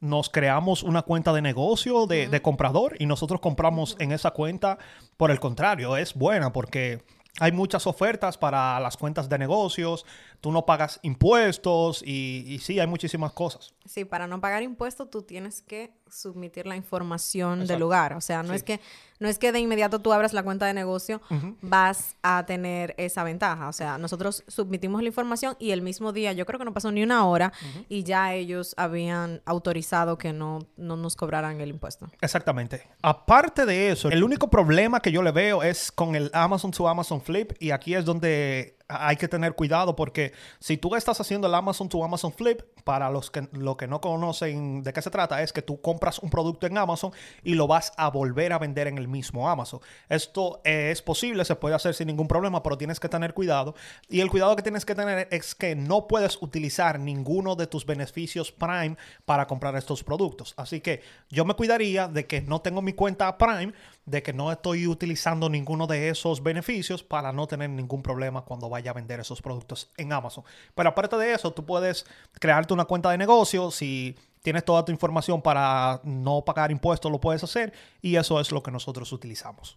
nos 0.00 0.30
creamos 0.30 0.82
una 0.82 1.02
cuenta 1.02 1.32
de 1.34 1.42
negocio 1.42 2.06
de, 2.06 2.28
de 2.28 2.42
comprador 2.42 2.96
y 2.98 3.04
nosotros 3.04 3.40
compramos 3.40 3.96
en 3.98 4.12
esa 4.12 4.30
cuenta. 4.30 4.78
Por 5.18 5.30
el 5.30 5.40
contrario, 5.40 5.98
es 5.98 6.14
buena 6.14 6.54
porque 6.54 7.02
hay 7.38 7.52
muchas 7.52 7.86
ofertas 7.86 8.38
para 8.38 8.80
las 8.80 8.96
cuentas 8.96 9.28
de 9.28 9.38
negocios, 9.38 10.06
tú 10.40 10.52
no 10.52 10.66
pagas 10.66 10.98
impuestos 11.02 12.02
y, 12.04 12.44
y, 12.46 12.58
sí, 12.58 12.78
hay 12.78 12.86
muchísimas 12.86 13.32
cosas. 13.32 13.74
Sí, 13.84 14.04
para 14.04 14.26
no 14.26 14.40
pagar 14.40 14.62
impuestos 14.62 15.10
tú 15.10 15.22
tienes 15.22 15.62
que 15.62 15.92
submitir 16.10 16.66
la 16.66 16.76
información 16.76 17.54
Exacto. 17.54 17.72
del 17.72 17.80
lugar. 17.80 18.12
O 18.14 18.20
sea, 18.20 18.42
no, 18.42 18.50
sí. 18.50 18.56
es 18.56 18.62
que, 18.62 18.80
no 19.18 19.28
es 19.28 19.38
que 19.38 19.52
de 19.52 19.58
inmediato 19.60 20.00
tú 20.00 20.12
abras 20.12 20.32
la 20.32 20.42
cuenta 20.42 20.66
de 20.66 20.74
negocio, 20.74 21.20
uh 21.30 21.34
-huh. 21.34 21.56
vas 21.62 22.16
a 22.22 22.44
tener 22.46 22.94
esa 22.96 23.24
ventaja. 23.24 23.68
O 23.68 23.72
sea, 23.72 23.98
nosotros 23.98 24.44
submitimos 24.46 25.02
la 25.02 25.08
información 25.08 25.56
y 25.58 25.70
el 25.70 25.82
mismo 25.82 26.12
día, 26.12 26.32
yo 26.32 26.46
creo 26.46 26.58
que 26.58 26.64
no 26.64 26.72
pasó 26.72 26.92
ni 26.92 27.02
una 27.02 27.26
hora 27.26 27.52
uh 27.60 27.78
-huh. 27.78 27.86
y 27.88 28.04
ya 28.04 28.34
ellos 28.34 28.74
habían 28.76 29.42
autorizado 29.44 30.18
que 30.18 30.32
no, 30.32 30.60
no 30.76 30.96
nos 30.96 31.16
cobraran 31.16 31.60
el 31.60 31.70
impuesto. 31.70 32.08
Exactamente. 32.20 32.82
Aparte 33.02 33.66
de 33.66 33.90
eso, 33.90 34.08
el 34.08 34.22
único 34.22 34.48
problema 34.48 35.00
que 35.00 35.10
yo 35.10 35.22
le 35.22 35.32
veo 35.32 35.62
es 35.62 35.90
con 35.90 36.14
el 36.14 36.30
Amazon 36.32 36.70
to 36.70 36.88
Amazon 36.88 37.20
Flip 37.20 37.52
y 37.58 37.70
aquí 37.70 37.94
es 37.94 38.04
donde 38.04 38.76
hay 38.88 39.16
que 39.16 39.28
tener 39.28 39.54
cuidado 39.54 39.96
porque 39.96 40.32
si 40.60 40.76
tú 40.76 40.94
estás 40.94 41.20
haciendo 41.20 41.48
el 41.48 41.54
Amazon 41.54 41.88
to 41.88 42.04
Amazon 42.04 42.32
Flip, 42.32 42.62
para 42.84 43.10
los 43.10 43.32
que, 43.32 43.48
lo 43.52 43.76
que 43.76 43.88
no 43.88 44.00
conocen 44.00 44.84
de 44.84 44.92
qué 44.92 45.02
se 45.02 45.10
trata, 45.10 45.42
es 45.42 45.52
que 45.52 45.60
tú 45.60 45.80
compras 45.80 46.20
un 46.20 46.30
producto 46.30 46.68
en 46.68 46.78
Amazon 46.78 47.10
y 47.42 47.54
lo 47.54 47.66
vas 47.66 47.92
a 47.96 48.10
volver 48.10 48.52
a 48.52 48.60
vender 48.60 48.86
en 48.86 48.96
el 48.96 49.08
mismo 49.08 49.50
Amazon. 49.50 49.80
Esto 50.08 50.60
es 50.62 51.02
posible, 51.02 51.44
se 51.44 51.56
puede 51.56 51.74
hacer 51.74 51.94
sin 51.94 52.06
ningún 52.06 52.28
problema, 52.28 52.62
pero 52.62 52.78
tienes 52.78 53.00
que 53.00 53.08
tener 53.08 53.34
cuidado. 53.34 53.74
Y 54.08 54.20
el 54.20 54.30
cuidado 54.30 54.54
que 54.54 54.62
tienes 54.62 54.84
que 54.84 54.94
tener 54.94 55.26
es 55.32 55.56
que 55.56 55.74
no 55.74 56.06
puedes 56.06 56.40
utilizar 56.40 57.00
ninguno 57.00 57.56
de 57.56 57.66
tus 57.66 57.84
beneficios 57.86 58.52
Prime 58.52 58.96
para 59.24 59.46
comprar 59.48 59.74
estos 59.74 60.04
productos. 60.04 60.54
Así 60.56 60.80
que 60.80 61.02
yo 61.28 61.44
me 61.44 61.54
cuidaría 61.54 62.06
de 62.06 62.26
que 62.26 62.40
no 62.40 62.60
tengo 62.60 62.82
mi 62.82 62.92
cuenta 62.92 63.36
Prime, 63.36 63.72
de 64.06 64.22
que 64.22 64.32
no 64.32 64.52
estoy 64.52 64.86
utilizando 64.86 65.48
ninguno 65.48 65.88
de 65.88 66.08
esos 66.08 66.42
beneficios 66.42 67.02
para 67.02 67.32
no 67.32 67.48
tener 67.48 67.68
ningún 67.70 68.02
problema 68.02 68.42
cuando 68.42 68.68
vaya 68.68 68.92
a 68.92 68.94
vender 68.94 69.18
esos 69.18 69.42
productos 69.42 69.90
en 69.96 70.12
Amazon. 70.12 70.44
Pero 70.74 70.88
aparte 70.88 71.16
de 71.16 71.34
eso, 71.34 71.52
tú 71.52 71.66
puedes 71.66 72.06
crearte 72.38 72.72
una 72.72 72.84
cuenta 72.84 73.10
de 73.10 73.18
negocio. 73.18 73.70
Si 73.72 74.16
tienes 74.42 74.64
toda 74.64 74.84
tu 74.84 74.92
información 74.92 75.42
para 75.42 76.00
no 76.04 76.44
pagar 76.44 76.70
impuestos, 76.70 77.10
lo 77.10 77.20
puedes 77.20 77.42
hacer. 77.42 77.72
Y 78.00 78.14
eso 78.14 78.40
es 78.40 78.52
lo 78.52 78.62
que 78.62 78.70
nosotros 78.70 79.12
utilizamos. 79.12 79.76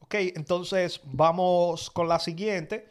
Ok, 0.00 0.14
entonces 0.34 1.00
vamos 1.04 1.90
con 1.90 2.06
la 2.06 2.18
siguiente. 2.18 2.86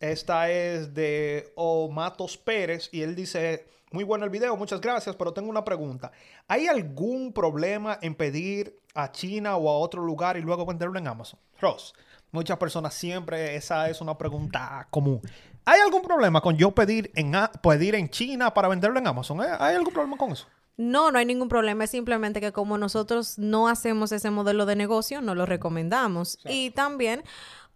Esta 0.00 0.50
es 0.50 0.92
de 0.92 1.52
Omatos 1.54 2.36
Pérez 2.36 2.88
y 2.90 3.02
él 3.02 3.14
dice, 3.14 3.66
muy 3.92 4.02
bueno 4.02 4.24
el 4.24 4.30
video, 4.30 4.56
muchas 4.56 4.80
gracias, 4.80 5.14
pero 5.14 5.32
tengo 5.32 5.48
una 5.48 5.64
pregunta. 5.64 6.10
¿Hay 6.48 6.66
algún 6.66 7.32
problema 7.32 8.00
en 8.02 8.16
pedir 8.16 8.81
a 8.94 9.12
China 9.12 9.56
o 9.56 9.68
a 9.68 9.78
otro 9.78 10.02
lugar 10.02 10.36
y 10.36 10.42
luego 10.42 10.66
venderlo 10.66 10.98
en 10.98 11.08
Amazon? 11.08 11.38
Ross, 11.60 11.94
muchas 12.30 12.58
personas 12.58 12.94
siempre, 12.94 13.56
esa 13.56 13.88
es 13.88 14.00
una 14.00 14.16
pregunta 14.16 14.86
común. 14.90 15.20
¿Hay 15.64 15.80
algún 15.80 16.02
problema 16.02 16.40
con 16.40 16.56
yo 16.56 16.72
pedir 16.72 17.12
en, 17.14 17.32
pedir 17.62 17.94
en 17.94 18.08
China 18.08 18.52
para 18.52 18.68
venderlo 18.68 18.98
en 18.98 19.06
Amazon? 19.06 19.40
¿Hay 19.40 19.76
algún 19.76 19.92
problema 19.92 20.16
con 20.16 20.32
eso? 20.32 20.46
No, 20.76 21.12
no 21.12 21.18
hay 21.18 21.26
ningún 21.26 21.48
problema. 21.48 21.84
Es 21.84 21.90
simplemente 21.90 22.40
que 22.40 22.52
como 22.52 22.78
nosotros 22.78 23.38
no 23.38 23.68
hacemos 23.68 24.10
ese 24.10 24.30
modelo 24.30 24.66
de 24.66 24.74
negocio, 24.74 25.20
no 25.20 25.34
lo 25.34 25.46
recomendamos. 25.46 26.38
Sí. 26.42 26.66
Y 26.66 26.70
también 26.70 27.22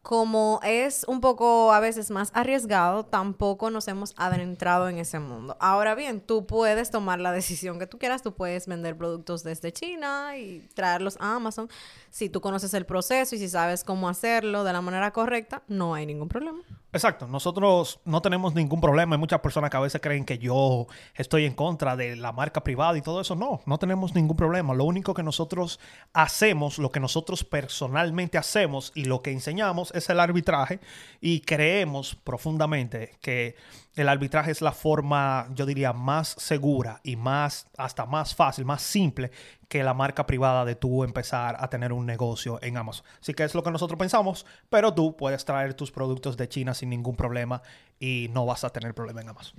como 0.07 0.61
es 0.63 1.05
un 1.09 1.21
poco 1.21 1.73
a 1.73 1.81
veces 1.81 2.13
más 2.13 2.31
arriesgado, 2.33 3.05
tampoco 3.07 3.71
nos 3.71 3.89
hemos 3.89 4.15
adentrado 4.17 4.89
en 4.89 4.99
ese 4.99 5.19
mundo. 5.19 5.57
Ahora 5.59 5.97
bien, 5.97 6.21
tú 6.21 6.47
puedes 6.47 6.93
tomar 6.93 7.19
la 7.19 7.33
decisión 7.33 7.81
que 7.81 7.89
tú 7.89 7.99
quieras, 7.99 8.23
tú 8.23 8.33
puedes 8.33 8.69
vender 8.69 8.97
productos 8.97 9.43
desde 9.43 9.73
China 9.73 10.39
y 10.39 10.61
traerlos 10.75 11.17
a 11.19 11.35
Amazon. 11.35 11.69
Si 12.11 12.29
tú 12.29 12.41
conoces 12.41 12.73
el 12.75 12.87
proceso 12.87 13.35
y 13.35 13.41
si 13.41 13.49
sabes 13.49 13.83
cómo 13.83 14.09
hacerlo 14.09 14.63
de 14.63 14.73
la 14.73 14.81
manera 14.81 15.13
correcta, 15.13 15.65
no 15.67 15.95
hay 15.95 16.07
ningún 16.07 16.29
problema. 16.29 16.63
Exacto, 16.97 17.27
nosotros 17.27 18.01
no 18.07 18.23
tenemos 18.23 18.55
ningún 18.55 18.81
problema. 18.81 19.17
Hay 19.17 19.21
muchas 19.21 19.41
personas 19.41 19.71
que 19.71 19.77
a 19.77 19.81
veces 19.81 20.01
creen 20.01 20.25
que 20.25 20.39
yo 20.39 20.87
estoy 21.15 21.45
en 21.45 21.53
contra 21.53 21.95
de 21.95 22.17
la 22.17 22.33
marca 22.33 22.65
privada 22.65 22.97
y 22.97 23.03
todo 23.03 23.21
eso. 23.21 23.37
No, 23.37 23.61
no 23.67 23.77
tenemos 23.77 24.15
ningún 24.15 24.35
problema. 24.35 24.73
Lo 24.73 24.85
único 24.85 25.13
que 25.13 25.23
nosotros 25.23 25.79
hacemos, 26.15 26.79
lo 26.79 26.91
que 26.91 26.99
nosotros 26.99 27.45
personalmente 27.45 28.39
hacemos 28.39 28.93
y 28.95 29.05
lo 29.05 29.21
que 29.21 29.31
enseñamos 29.31 29.93
es 29.95 30.09
el 30.09 30.19
arbitraje 30.21 30.81
y 31.21 31.41
creemos 31.41 32.15
profundamente 32.15 33.19
que 33.21 33.57
el 33.97 34.11
arbitraje 34.11 34.51
es 34.51 34.61
la 34.61 34.73
forma, 34.73 35.49
yo 35.55 35.65
diría, 35.65 35.95
más 35.95 36.29
segura 36.29 37.01
y 37.03 37.17
más, 37.17 37.67
hasta 37.79 38.05
más 38.05 38.35
fácil, 38.35 38.67
más 38.67 38.83
simple 38.83 39.31
que 39.69 39.83
la 39.83 39.95
marca 39.95 40.27
privada 40.27 40.67
de 40.67 40.77
tú 40.77 41.03
empezar 41.03 41.57
a 41.59 41.69
tener 41.69 41.95
un 41.95 42.05
negocio 42.05 42.59
en 42.63 42.77
Amazon. 42.77 43.07
Así 43.21 43.33
que 43.33 43.43
es 43.43 43.55
lo 43.55 43.63
que 43.63 43.71
nosotros 43.71 43.99
pensamos, 43.99 44.45
pero 44.69 44.93
tú 44.93 45.17
puedes 45.17 45.47
traer 45.47 45.73
tus 45.73 45.91
productos 45.91 46.37
de 46.37 46.47
China 46.47 46.75
sin 46.75 46.91
ningún 46.91 47.17
problema 47.17 47.63
y 47.99 48.29
no 48.33 48.45
vas 48.45 48.65
a 48.65 48.71
tener 48.71 48.95
problema 48.95 49.23
en 49.23 49.31
Amazon. 49.31 49.59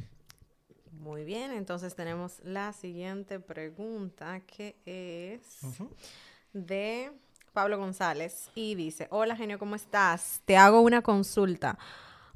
Muy 0.91 1.23
bien, 1.23 1.51
entonces 1.51 1.95
tenemos 1.95 2.39
la 2.43 2.73
siguiente 2.73 3.39
pregunta 3.39 4.41
que 4.41 4.75
es 4.85 5.63
uh 5.63 5.67
-huh. 5.67 5.89
de 6.53 7.11
Pablo 7.53 7.79
González 7.79 8.51
y 8.53 8.75
dice, 8.75 9.07
hola 9.09 9.35
genio, 9.35 9.57
¿cómo 9.57 9.75
estás? 9.75 10.41
Te 10.45 10.57
hago 10.57 10.81
una 10.81 11.01
consulta. 11.01 11.79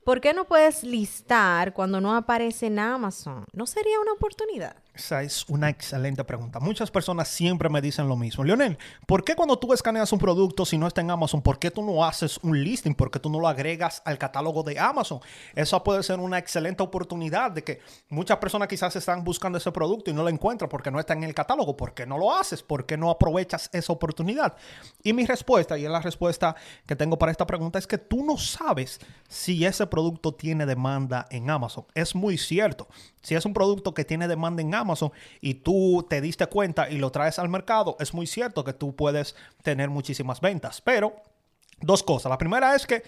¿Por 0.03 0.20
qué 0.20 0.34
no 0.34 0.46
puedes 0.46 0.84
listar 0.84 1.74
cuando 1.74 2.01
no 2.01 2.15
aparece 2.15 2.65
en 2.67 2.79
Amazon? 2.79 3.46
¿No 3.53 3.67
sería 3.67 4.00
una 4.00 4.13
oportunidad? 4.13 4.81
Esa 4.93 5.24
es 5.24 5.48
una 5.48 5.69
excelente 5.69 6.21
pregunta. 6.25 6.60
Muchas 6.60 6.91
personas 6.91 7.29
siempre 7.29 7.69
me 7.69 7.79
dicen 7.79 8.10
lo 8.10 8.17
mismo. 8.17 8.43
Leonel, 8.43 8.77
¿por 9.07 9.24
qué 9.24 9.36
cuando 9.36 9.57
tú 9.57 9.71
escaneas 9.71 10.12
un 10.12 10.19
producto, 10.19 10.65
si 10.65 10.77
no 10.77 10.86
está 10.86 11.00
en 11.00 11.12
Amazon, 11.12 11.41
por 11.41 11.60
qué 11.60 11.71
tú 11.71 11.81
no 11.81 12.03
haces 12.03 12.38
un 12.43 12.62
listing? 12.62 12.93
¿Por 12.93 13.10
qué 13.10 13.17
tú 13.17 13.29
no 13.29 13.39
lo 13.39 13.48
agregas 13.48 14.01
al 14.03 14.17
catálogo 14.17 14.63
de 14.63 14.77
Amazon? 14.77 15.21
Esa 15.55 15.81
puede 15.81 16.03
ser 16.03 16.19
una 16.19 16.38
excelente 16.38 16.83
oportunidad 16.83 17.51
de 17.51 17.63
que 17.63 17.79
muchas 18.10 18.38
personas 18.39 18.67
quizás 18.67 18.93
están 18.98 19.24
buscando 19.24 19.57
ese 19.57 19.71
producto 19.71 20.12
y 20.12 20.13
no 20.13 20.24
lo 20.24 20.29
encuentran 20.29 20.69
porque 20.69 20.91
no 20.91 21.00
está 21.00 21.13
en 21.13 21.24
el 21.24 21.33
catálogo. 21.33 21.77
¿Por 21.77 21.93
qué 21.93 22.05
no 22.05 22.17
lo 22.17 22.36
haces? 22.36 22.62
¿Por 22.62 22.86
qué 22.86 22.98
no 22.98 23.10
aprovechas 23.10 23.69
esa 23.71 23.93
oportunidad? 23.93 24.57
Y 25.03 25.13
mi 25.13 25.25
respuesta, 25.25 25.77
y 25.77 25.86
es 25.86 25.91
la 25.91 26.01
respuesta 26.01 26.53
que 26.86 26.98
tengo 26.98 27.17
para 27.17 27.31
esta 27.31 27.48
pregunta, 27.48 27.79
es 27.79 27.88
que 27.88 27.98
tú 27.98 28.25
no 28.25 28.38
sabes 28.38 29.00
si 29.29 29.65
ese 29.65 29.88
producto 29.88 30.33
tiene 30.33 30.65
demanda 30.65 31.27
en 31.29 31.50
Amazon. 31.50 31.86
Es 31.95 32.13
muy 32.13 32.38
cierto. 32.38 32.89
Si 33.21 33.36
es 33.36 33.45
un 33.45 33.53
producto 33.53 33.93
que 33.93 34.03
tiene 34.03 34.27
demanda 34.27 34.62
en 34.62 34.74
Amazon 34.74 34.81
y 35.40 35.56
tú 35.56 36.06
te 36.10 36.22
diste 36.22 36.48
cuenta 36.48 36.90
y 36.90 36.98
lo 36.98 37.12
traes 37.12 37.40
al 37.40 37.50
mercado, 37.50 37.96
es 38.00 38.14
muy 38.14 38.28
cierto 38.28 38.64
que 38.64 38.74
tú 38.74 38.96
puedes 38.96 39.36
tener 39.64 39.90
muchísimas 39.90 40.42
ventas. 40.42 40.82
Pero 40.82 41.16
dos 41.82 42.04
cosas. 42.04 42.30
La 42.30 42.38
primera 42.38 42.76
es 42.76 42.86
que 42.86 43.04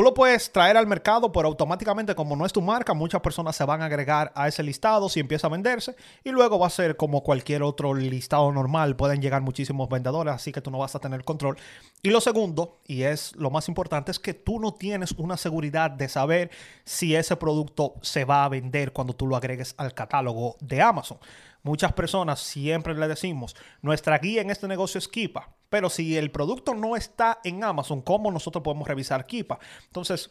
Tú 0.00 0.04
lo 0.04 0.14
puedes 0.14 0.50
traer 0.50 0.78
al 0.78 0.86
mercado, 0.86 1.30
pero 1.30 1.48
automáticamente, 1.48 2.14
como 2.14 2.34
no 2.34 2.46
es 2.46 2.54
tu 2.54 2.62
marca, 2.62 2.94
muchas 2.94 3.20
personas 3.20 3.54
se 3.54 3.66
van 3.66 3.82
a 3.82 3.84
agregar 3.84 4.32
a 4.34 4.48
ese 4.48 4.62
listado 4.62 5.10
si 5.10 5.20
empieza 5.20 5.46
a 5.46 5.50
venderse. 5.50 5.94
Y 6.24 6.30
luego 6.30 6.58
va 6.58 6.68
a 6.68 6.70
ser 6.70 6.96
como 6.96 7.22
cualquier 7.22 7.62
otro 7.62 7.92
listado 7.92 8.50
normal. 8.50 8.96
Pueden 8.96 9.20
llegar 9.20 9.42
muchísimos 9.42 9.90
vendedores, 9.90 10.32
así 10.32 10.52
que 10.52 10.62
tú 10.62 10.70
no 10.70 10.78
vas 10.78 10.94
a 10.94 11.00
tener 11.00 11.22
control. 11.22 11.58
Y 12.02 12.08
lo 12.08 12.22
segundo, 12.22 12.78
y 12.86 13.02
es 13.02 13.36
lo 13.36 13.50
más 13.50 13.68
importante, 13.68 14.10
es 14.10 14.18
que 14.18 14.32
tú 14.32 14.58
no 14.58 14.72
tienes 14.72 15.12
una 15.18 15.36
seguridad 15.36 15.90
de 15.90 16.08
saber 16.08 16.50
si 16.86 17.14
ese 17.14 17.36
producto 17.36 17.92
se 18.00 18.24
va 18.24 18.46
a 18.46 18.48
vender 18.48 18.94
cuando 18.94 19.12
tú 19.12 19.26
lo 19.26 19.36
agregues 19.36 19.74
al 19.76 19.92
catálogo 19.92 20.56
de 20.60 20.80
Amazon. 20.80 21.18
Muchas 21.62 21.92
personas 21.92 22.40
siempre 22.40 22.94
le 22.94 23.06
decimos, 23.06 23.54
nuestra 23.82 24.18
guía 24.18 24.40
en 24.40 24.50
este 24.50 24.66
negocio 24.66 24.98
es 24.98 25.08
Kipa, 25.08 25.50
pero 25.68 25.90
si 25.90 26.16
el 26.16 26.30
producto 26.30 26.74
no 26.74 26.96
está 26.96 27.40
en 27.44 27.62
Amazon, 27.62 28.00
¿cómo 28.00 28.30
nosotros 28.30 28.64
podemos 28.64 28.88
revisar 28.88 29.26
Kipa? 29.26 29.58
Entonces, 29.86 30.30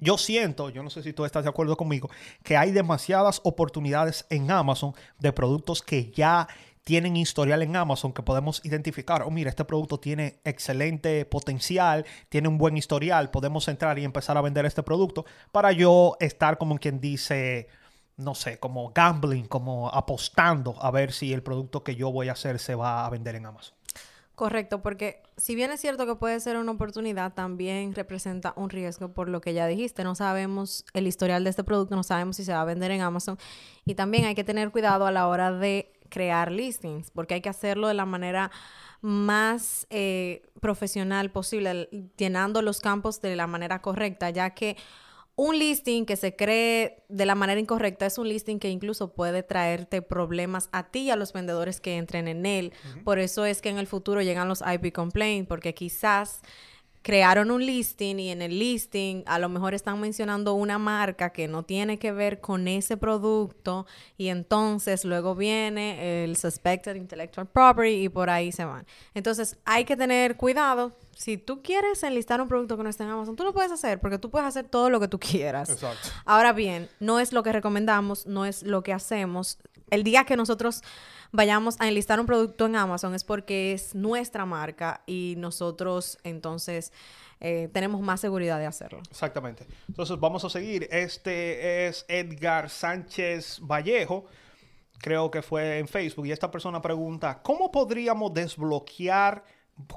yo 0.00 0.18
siento, 0.18 0.70
yo 0.70 0.82
no 0.82 0.90
sé 0.90 1.02
si 1.02 1.12
tú 1.12 1.24
estás 1.24 1.44
de 1.44 1.50
acuerdo 1.50 1.76
conmigo, 1.76 2.10
que 2.42 2.56
hay 2.56 2.70
demasiadas 2.70 3.40
oportunidades 3.44 4.26
en 4.30 4.50
Amazon 4.50 4.94
de 5.18 5.32
productos 5.32 5.82
que 5.82 6.10
ya 6.10 6.48
tienen 6.84 7.16
historial 7.16 7.62
en 7.62 7.74
Amazon 7.74 8.12
que 8.12 8.22
podemos 8.22 8.64
identificar. 8.64 9.22
Oh, 9.22 9.30
mira, 9.30 9.50
este 9.50 9.64
producto 9.64 9.98
tiene 9.98 10.38
excelente 10.44 11.24
potencial, 11.24 12.06
tiene 12.28 12.46
un 12.46 12.58
buen 12.58 12.76
historial, 12.76 13.30
podemos 13.30 13.66
entrar 13.66 13.98
y 13.98 14.04
empezar 14.04 14.36
a 14.36 14.40
vender 14.40 14.66
este 14.66 14.84
producto 14.84 15.26
para 15.50 15.72
yo 15.72 16.16
estar 16.20 16.58
como 16.58 16.78
quien 16.78 17.00
dice 17.00 17.66
no 18.16 18.34
sé, 18.34 18.58
como 18.58 18.92
gambling, 18.92 19.46
como 19.46 19.88
apostando 19.90 20.74
a 20.82 20.90
ver 20.90 21.12
si 21.12 21.32
el 21.32 21.42
producto 21.42 21.82
que 21.84 21.96
yo 21.96 22.10
voy 22.10 22.28
a 22.28 22.32
hacer 22.32 22.58
se 22.58 22.74
va 22.74 23.06
a 23.06 23.10
vender 23.10 23.34
en 23.34 23.46
Amazon. 23.46 23.74
Correcto, 24.34 24.82
porque 24.82 25.22
si 25.38 25.54
bien 25.54 25.70
es 25.70 25.80
cierto 25.80 26.04
que 26.04 26.14
puede 26.14 26.38
ser 26.40 26.58
una 26.58 26.72
oportunidad, 26.72 27.32
también 27.32 27.94
representa 27.94 28.52
un 28.56 28.68
riesgo 28.68 29.14
por 29.14 29.30
lo 29.30 29.40
que 29.40 29.54
ya 29.54 29.66
dijiste. 29.66 30.04
No 30.04 30.14
sabemos 30.14 30.84
el 30.92 31.06
historial 31.06 31.42
de 31.42 31.50
este 31.50 31.64
producto, 31.64 31.96
no 31.96 32.02
sabemos 32.02 32.36
si 32.36 32.44
se 32.44 32.52
va 32.52 32.60
a 32.60 32.66
vender 32.66 32.90
en 32.90 33.00
Amazon. 33.00 33.38
Y 33.86 33.94
también 33.94 34.26
hay 34.26 34.34
que 34.34 34.44
tener 34.44 34.70
cuidado 34.70 35.06
a 35.06 35.10
la 35.10 35.26
hora 35.26 35.52
de 35.52 35.90
crear 36.10 36.52
listings, 36.52 37.10
porque 37.10 37.34
hay 37.34 37.40
que 37.40 37.48
hacerlo 37.48 37.88
de 37.88 37.94
la 37.94 38.04
manera 38.04 38.50
más 39.00 39.86
eh, 39.88 40.42
profesional 40.60 41.30
posible, 41.30 41.88
llenando 42.18 42.60
los 42.60 42.80
campos 42.80 43.22
de 43.22 43.36
la 43.36 43.46
manera 43.46 43.80
correcta, 43.80 44.28
ya 44.28 44.50
que 44.50 44.76
un 45.36 45.58
listing 45.58 46.06
que 46.06 46.16
se 46.16 46.34
cree 46.34 47.04
de 47.08 47.26
la 47.26 47.34
manera 47.34 47.60
incorrecta 47.60 48.06
es 48.06 48.16
un 48.16 48.28
listing 48.28 48.58
que 48.58 48.70
incluso 48.70 49.12
puede 49.12 49.42
traerte 49.42 50.00
problemas 50.00 50.70
a 50.72 50.90
ti 50.90 51.00
y 51.00 51.10
a 51.10 51.16
los 51.16 51.34
vendedores 51.34 51.78
que 51.78 51.98
entren 51.98 52.26
en 52.26 52.46
él. 52.46 52.72
Por 53.04 53.18
eso 53.18 53.44
es 53.44 53.60
que 53.60 53.68
en 53.68 53.76
el 53.76 53.86
futuro 53.86 54.22
llegan 54.22 54.48
los 54.48 54.62
IP 54.62 54.94
complaints, 54.94 55.46
porque 55.46 55.74
quizás 55.74 56.40
crearon 57.06 57.52
un 57.52 57.64
listing 57.64 58.18
y 58.18 58.30
en 58.30 58.42
el 58.42 58.58
listing 58.58 59.22
a 59.26 59.38
lo 59.38 59.48
mejor 59.48 59.74
están 59.74 60.00
mencionando 60.00 60.54
una 60.54 60.76
marca 60.76 61.30
que 61.30 61.46
no 61.46 61.62
tiene 61.62 62.00
que 62.00 62.10
ver 62.10 62.40
con 62.40 62.66
ese 62.66 62.96
producto 62.96 63.86
y 64.18 64.26
entonces 64.26 65.04
luego 65.04 65.36
viene 65.36 66.24
el 66.24 66.36
suspected 66.36 66.96
intellectual 66.96 67.46
property 67.46 68.06
y 68.06 68.08
por 68.08 68.28
ahí 68.28 68.50
se 68.50 68.64
van. 68.64 68.84
Entonces 69.14 69.56
hay 69.64 69.84
que 69.84 69.96
tener 69.96 70.36
cuidado. 70.36 70.96
Si 71.14 71.38
tú 71.38 71.62
quieres 71.62 72.02
enlistar 72.02 72.40
un 72.40 72.48
producto 72.48 72.76
que 72.76 72.82
no 72.82 72.88
está 72.88 73.04
en 73.04 73.10
Amazon, 73.10 73.36
tú 73.36 73.44
lo 73.44 73.54
puedes 73.54 73.70
hacer 73.70 74.00
porque 74.00 74.18
tú 74.18 74.28
puedes 74.28 74.48
hacer 74.48 74.64
todo 74.64 74.90
lo 74.90 74.98
que 74.98 75.06
tú 75.06 75.20
quieras. 75.20 75.70
Exacto. 75.70 76.08
Ahora 76.24 76.52
bien, 76.52 76.88
no 76.98 77.20
es 77.20 77.32
lo 77.32 77.44
que 77.44 77.52
recomendamos, 77.52 78.26
no 78.26 78.46
es 78.46 78.64
lo 78.64 78.82
que 78.82 78.92
hacemos. 78.92 79.58
El 79.90 80.02
día 80.02 80.24
que 80.24 80.36
nosotros 80.36 80.82
vayamos 81.32 81.76
a 81.80 81.88
enlistar 81.88 82.18
un 82.20 82.26
producto 82.26 82.66
en 82.66 82.76
Amazon 82.76 83.14
es 83.14 83.24
porque 83.24 83.72
es 83.72 83.94
nuestra 83.94 84.46
marca 84.46 85.02
y 85.06 85.34
nosotros 85.38 86.18
entonces 86.24 86.92
eh, 87.40 87.68
tenemos 87.72 88.00
más 88.00 88.20
seguridad 88.20 88.58
de 88.58 88.66
hacerlo. 88.66 89.00
Exactamente. 89.10 89.66
Entonces 89.88 90.18
vamos 90.18 90.44
a 90.44 90.50
seguir. 90.50 90.88
Este 90.90 91.86
es 91.86 92.04
Edgar 92.08 92.70
Sánchez 92.70 93.60
Vallejo. 93.60 94.26
Creo 94.98 95.30
que 95.30 95.42
fue 95.42 95.78
en 95.78 95.88
Facebook. 95.88 96.26
Y 96.26 96.32
esta 96.32 96.50
persona 96.50 96.80
pregunta, 96.80 97.42
¿cómo 97.42 97.70
podríamos 97.70 98.32
desbloquear, 98.32 99.44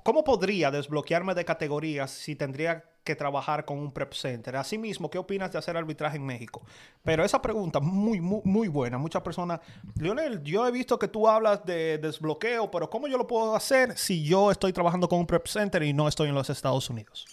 cómo 0.04 0.24
podría 0.24 0.72
desbloquearme 0.72 1.36
de 1.36 1.46
categorías 1.46 2.12
si 2.12 2.36
tendría 2.36 2.86
que 3.04 3.16
trabajar 3.16 3.66
con 3.66 3.80
un 3.80 3.92
prep 3.92 4.14
center. 4.14 4.56
Asimismo, 4.56 5.10
¿qué 5.10 5.18
opinas 5.18 5.52
de 5.52 5.58
hacer 5.58 5.76
arbitraje 5.76 6.18
en 6.18 6.26
México? 6.26 6.62
Pero 7.04 7.24
esa 7.24 7.42
pregunta 7.42 7.80
muy, 7.80 8.20
muy, 8.22 8.42
muy 8.44 8.68
buena. 8.68 8.98
Muchas 8.98 9.22
personas, 9.22 9.62
Lionel, 9.96 10.44
yo 10.44 10.68
he 10.68 10.72
visto 10.72 11.00
que 11.00 11.08
tú 11.08 11.28
hablas 11.28 11.66
de 11.66 11.98
desbloqueo, 11.98 12.70
pero 12.70 12.90
¿cómo 12.90 13.08
yo 13.08 13.18
lo 13.18 13.26
puedo 13.26 13.56
hacer 13.56 13.98
si 13.98 14.24
yo 14.24 14.52
estoy 14.52 14.74
trabajando 14.74 15.08
con 15.08 15.20
un 15.20 15.26
prep 15.26 15.48
center 15.48 15.82
y 15.84 15.94
no 15.94 16.08
estoy 16.08 16.30
en 16.30 16.36
los 16.36 16.50
Estados 16.50 16.90
Unidos? 16.90 17.26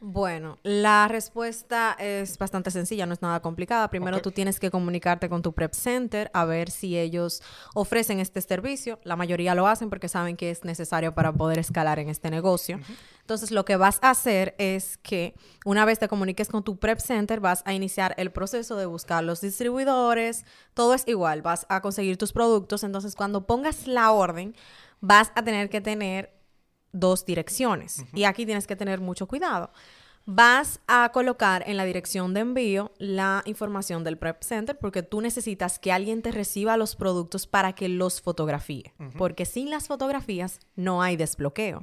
Bueno, 0.00 0.58
la 0.62 1.08
respuesta 1.08 1.96
es 1.98 2.36
bastante 2.36 2.70
sencilla, 2.70 3.06
no 3.06 3.14
es 3.14 3.22
nada 3.22 3.40
complicada. 3.40 3.88
Primero 3.88 4.20
tú 4.20 4.32
tienes 4.32 4.60
que 4.60 4.70
comunicarte 4.70 5.30
con 5.30 5.40
tu 5.40 5.54
prep 5.54 5.72
center 5.72 6.30
a 6.34 6.44
ver 6.44 6.70
si 6.70 6.98
ellos 6.98 7.42
ofrecen 7.74 8.20
este 8.20 8.42
servicio. 8.42 9.00
La 9.04 9.16
mayoría 9.16 9.54
lo 9.54 9.66
hacen 9.66 9.88
porque 9.88 10.08
saben 10.08 10.36
que 10.36 10.50
es 10.50 10.62
necesario 10.64 11.14
para 11.14 11.32
poder 11.32 11.58
escalar 11.58 11.98
en 11.98 12.10
este 12.10 12.30
negocio. 12.30 12.80
Entonces 13.20 13.50
lo 13.50 13.64
que 13.64 13.76
vas 13.76 13.98
a 14.02 14.10
hacer 14.10 14.54
es 14.58 14.98
que 14.98 15.34
una 15.64 15.86
vez 15.86 15.98
te 15.98 16.08
comuniques 16.08 16.48
con 16.48 16.62
tu 16.62 16.76
prep 16.78 16.98
center 16.98 17.40
vas 17.40 17.62
a 17.64 17.72
iniciar 17.72 18.14
el 18.18 18.30
proceso 18.30 18.76
de 18.76 18.84
buscar 18.84 19.24
los 19.24 19.40
distribuidores. 19.40 20.44
Todo 20.74 20.92
es 20.92 21.08
igual, 21.08 21.40
vas 21.40 21.64
a 21.70 21.80
conseguir 21.80 22.18
tus 22.18 22.32
productos. 22.32 22.84
Entonces 22.84 23.14
cuando 23.14 23.46
pongas 23.46 23.86
la 23.86 24.12
orden 24.12 24.54
vas 25.00 25.32
a 25.34 25.42
tener 25.42 25.70
que 25.70 25.80
tener 25.80 26.34
dos 26.94 27.26
direcciones. 27.26 28.06
Y 28.14 28.24
aquí 28.24 28.46
tienes 28.46 28.66
que 28.66 28.76
tener 28.76 29.00
mucho 29.00 29.26
cuidado. 29.26 29.70
Vas 30.26 30.80
a 30.86 31.10
colocar 31.12 31.64
en 31.66 31.76
la 31.76 31.84
dirección 31.84 32.32
de 32.32 32.40
envío 32.40 32.92
la 32.96 33.42
información 33.44 34.04
del 34.04 34.16
Prep 34.16 34.42
Center 34.42 34.78
porque 34.78 35.02
tú 35.02 35.20
necesitas 35.20 35.78
que 35.78 35.92
alguien 35.92 36.22
te 36.22 36.32
reciba 36.32 36.78
los 36.78 36.96
productos 36.96 37.46
para 37.46 37.74
que 37.74 37.90
los 37.90 38.22
fotografíe. 38.22 38.94
Porque 39.18 39.44
sin 39.44 39.68
las 39.68 39.86
fotografías 39.86 40.60
no 40.76 41.02
hay 41.02 41.16
desbloqueo. 41.16 41.80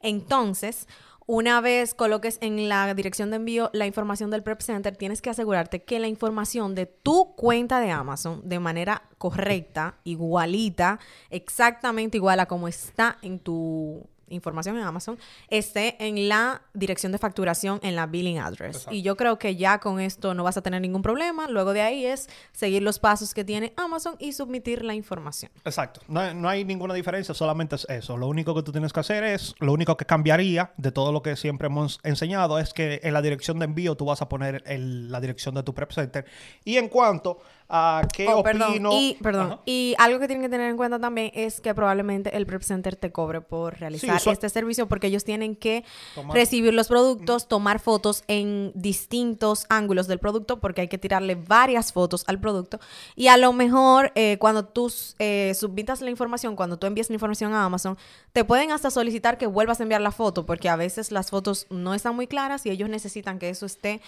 Entonces, 0.00 0.88
una 1.26 1.60
vez 1.60 1.94
coloques 1.94 2.38
en 2.40 2.68
la 2.68 2.92
dirección 2.94 3.30
de 3.30 3.36
envío 3.36 3.70
la 3.72 3.86
información 3.86 4.30
del 4.30 4.42
Prep 4.42 4.62
Center, 4.62 4.96
tienes 4.96 5.22
que 5.22 5.30
asegurarte 5.30 5.84
que 5.84 6.00
la 6.00 6.08
información 6.08 6.74
de 6.74 6.86
tu 6.86 7.36
cuenta 7.36 7.78
de 7.80 7.92
Amazon 7.92 8.40
de 8.44 8.58
manera 8.58 9.02
correcta, 9.18 9.96
igualita, 10.02 10.98
exactamente 11.30 12.16
igual 12.16 12.40
a 12.40 12.46
como 12.46 12.66
está 12.66 13.18
en 13.22 13.38
tu 13.38 14.08
información 14.28 14.76
en 14.76 14.82
Amazon, 14.84 15.18
esté 15.48 15.96
en 16.06 16.28
la 16.28 16.62
dirección 16.74 17.12
de 17.12 17.18
facturación 17.18 17.80
en 17.82 17.96
la 17.96 18.06
billing 18.06 18.38
address. 18.38 18.76
Exacto. 18.76 18.94
Y 18.94 19.02
yo 19.02 19.16
creo 19.16 19.38
que 19.38 19.56
ya 19.56 19.78
con 19.78 20.00
esto 20.00 20.34
no 20.34 20.44
vas 20.44 20.56
a 20.56 20.62
tener 20.62 20.80
ningún 20.80 21.02
problema. 21.02 21.46
Luego 21.48 21.72
de 21.72 21.82
ahí 21.82 22.06
es 22.06 22.28
seguir 22.52 22.82
los 22.82 22.98
pasos 22.98 23.34
que 23.34 23.44
tiene 23.44 23.72
Amazon 23.76 24.16
y 24.18 24.32
submitir 24.32 24.84
la 24.84 24.94
información. 24.94 25.50
Exacto. 25.64 26.00
No, 26.08 26.20
hay- 26.20 26.34
no 26.34 26.48
hay 26.48 26.64
ninguna 26.64 26.94
diferencia, 26.94 27.34
solamente 27.34 27.76
es 27.76 27.86
eso. 27.88 28.16
Lo 28.16 28.26
único 28.28 28.54
que 28.54 28.62
tú 28.62 28.72
tienes 28.72 28.92
que 28.92 29.00
hacer 29.00 29.24
es, 29.24 29.54
lo 29.58 29.72
único 29.72 29.96
que 29.96 30.04
cambiaría 30.04 30.72
de 30.76 30.92
todo 30.92 31.12
lo 31.12 31.22
que 31.22 31.36
siempre 31.36 31.66
hemos 31.66 32.00
enseñado 32.02 32.58
es 32.58 32.72
que 32.72 33.00
en 33.02 33.12
la 33.14 33.22
dirección 33.22 33.58
de 33.58 33.64
envío 33.66 33.96
tú 33.96 34.06
vas 34.06 34.22
a 34.22 34.28
poner 34.28 34.62
el- 34.66 35.10
la 35.10 35.20
dirección 35.20 35.54
de 35.54 35.62
tu 35.62 35.74
prep 35.74 35.92
center. 35.92 36.24
Y 36.64 36.76
en 36.76 36.88
cuanto 36.88 37.38
a 37.68 38.02
qué 38.14 38.28
Oh, 38.28 38.38
opino... 38.38 38.66
perdón. 38.68 38.92
Y, 38.92 39.14
perdón. 39.22 39.46
Ajá. 39.46 39.60
y 39.66 39.94
algo 39.98 40.20
que 40.20 40.28
tienen 40.28 40.42
que 40.42 40.48
tener 40.48 40.70
en 40.70 40.76
cuenta 40.76 40.98
también 41.00 41.32
es 41.34 41.60
que 41.60 41.74
probablemente 41.74 42.36
el 42.36 42.46
Prep 42.46 42.62
Center 42.62 42.94
te 42.96 43.10
cobre 43.12 43.40
por 43.40 43.78
realizar 43.78 44.20
este 44.26 44.48
servicio 44.48 44.86
porque 44.88 45.08
ellos 45.08 45.24
tienen 45.24 45.56
que 45.56 45.84
Tomar- 46.14 46.34
recibir 46.34 46.72
los 46.74 46.88
productos, 46.88 47.48
tomar 47.48 47.80
fotos 47.80 48.22
en 48.28 48.70
distintos 48.74 49.66
ángulos 49.68 50.06
del 50.06 50.18
producto 50.18 50.60
porque 50.60 50.82
hay 50.82 50.88
que 50.88 50.98
tirarle 50.98 51.34
varias 51.34 51.92
fotos 51.92 52.24
al 52.26 52.38
producto. 52.40 52.78
Y 53.14 53.28
a 53.28 53.36
lo 53.36 53.52
mejor 53.52 54.12
eh, 54.14 54.36
cuando 54.38 54.64
tú 54.64 54.92
eh, 55.18 55.52
submitas 55.58 56.00
la 56.00 56.10
información, 56.10 56.56
cuando 56.56 56.78
tú 56.78 56.86
envíes 56.86 57.08
la 57.10 57.14
información 57.14 57.52
a 57.54 57.64
Amazon, 57.64 57.96
te 58.32 58.44
pueden 58.44 58.70
hasta 58.72 58.90
solicitar 58.90 59.38
que 59.38 59.46
vuelvas 59.46 59.80
a 59.80 59.82
enviar 59.82 60.00
la 60.00 60.12
foto 60.12 60.46
porque 60.46 60.68
a 60.68 60.76
veces 60.76 61.10
las 61.10 61.30
fotos 61.30 61.66
no 61.70 61.94
están 61.94 62.14
muy 62.14 62.26
claras 62.26 62.64
y 62.66 62.70
ellos 62.70 62.88
necesitan 62.88 63.38
que 63.38 63.48
eso 63.48 63.66
esté 63.66 64.00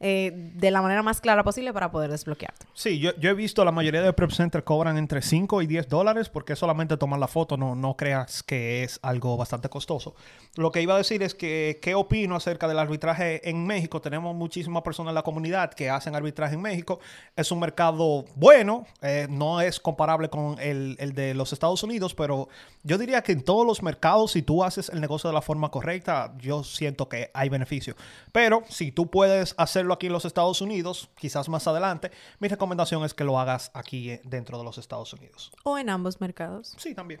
eh, 0.00 0.32
de 0.34 0.70
la 0.70 0.80
manera 0.80 1.02
más 1.02 1.20
clara 1.20 1.42
posible 1.42 1.72
para 1.72 1.90
poder 1.90 2.10
desbloquearte. 2.10 2.66
Sí, 2.74 3.00
yo, 3.00 3.14
yo 3.16 3.30
he 3.30 3.34
visto 3.34 3.64
la 3.64 3.72
mayoría 3.72 4.02
de 4.02 4.12
prep 4.12 4.30
center 4.30 4.62
cobran 4.62 4.96
entre 4.96 5.22
5 5.22 5.62
y 5.62 5.66
10 5.66 5.88
dólares 5.88 6.28
porque 6.28 6.54
solamente 6.54 6.96
tomar 6.96 7.18
la 7.18 7.28
foto, 7.28 7.56
no, 7.56 7.74
no 7.74 7.96
creas 7.96 8.42
que 8.42 8.84
es 8.84 9.00
algo 9.02 9.36
bastante 9.36 9.68
costoso. 9.68 10.14
Lo 10.56 10.70
que 10.70 10.82
iba 10.82 10.94
a 10.94 10.98
decir 10.98 11.22
es 11.22 11.34
que, 11.34 11.78
¿qué 11.82 11.94
opino 11.94 12.36
acerca 12.36 12.68
del 12.68 12.78
arbitraje 12.78 13.48
en 13.48 13.66
México? 13.66 14.00
Tenemos 14.00 14.34
muchísimas 14.34 14.82
personas 14.82 15.10
en 15.10 15.16
la 15.16 15.22
comunidad 15.22 15.72
que 15.72 15.90
hacen 15.90 16.14
arbitraje 16.14 16.54
en 16.54 16.62
México. 16.62 17.00
Es 17.34 17.50
un 17.50 17.60
mercado 17.60 18.24
bueno, 18.36 18.86
eh, 19.02 19.26
no 19.28 19.60
es 19.60 19.80
comparable 19.80 20.28
con 20.28 20.58
el, 20.60 20.96
el 21.00 21.12
de 21.12 21.34
los 21.34 21.52
Estados 21.52 21.82
Unidos, 21.82 22.14
pero 22.14 22.48
yo 22.84 22.98
diría 22.98 23.22
que 23.22 23.32
en 23.32 23.42
todos 23.42 23.66
los 23.66 23.82
mercados, 23.82 24.32
si 24.32 24.42
tú 24.42 24.62
haces 24.62 24.88
el 24.90 25.00
negocio 25.00 25.28
de 25.28 25.34
la 25.34 25.42
forma 25.42 25.70
correcta, 25.70 26.34
yo 26.38 26.62
siento 26.62 27.08
que 27.08 27.30
hay 27.34 27.48
beneficio. 27.48 27.96
Pero 28.32 28.62
si 28.68 28.92
tú 28.92 29.10
puedes 29.10 29.54
hacerlo 29.88 29.94
aquí 29.94 30.06
en 30.06 30.12
los 30.12 30.24
Estados 30.24 30.60
Unidos, 30.60 31.08
quizás 31.18 31.48
más 31.48 31.66
adelante, 31.66 32.10
mi 32.40 32.48
recomendación 32.48 33.04
es 33.04 33.14
que 33.14 33.24
lo 33.24 33.38
hagas 33.38 33.70
aquí 33.74 34.10
eh, 34.10 34.20
dentro 34.24 34.58
de 34.58 34.64
los 34.64 34.76
Estados 34.78 35.12
Unidos. 35.14 35.50
O 35.64 35.78
en 35.78 35.88
ambos 35.88 36.20
mercados. 36.20 36.74
Sí, 36.78 36.94
también. 36.94 37.20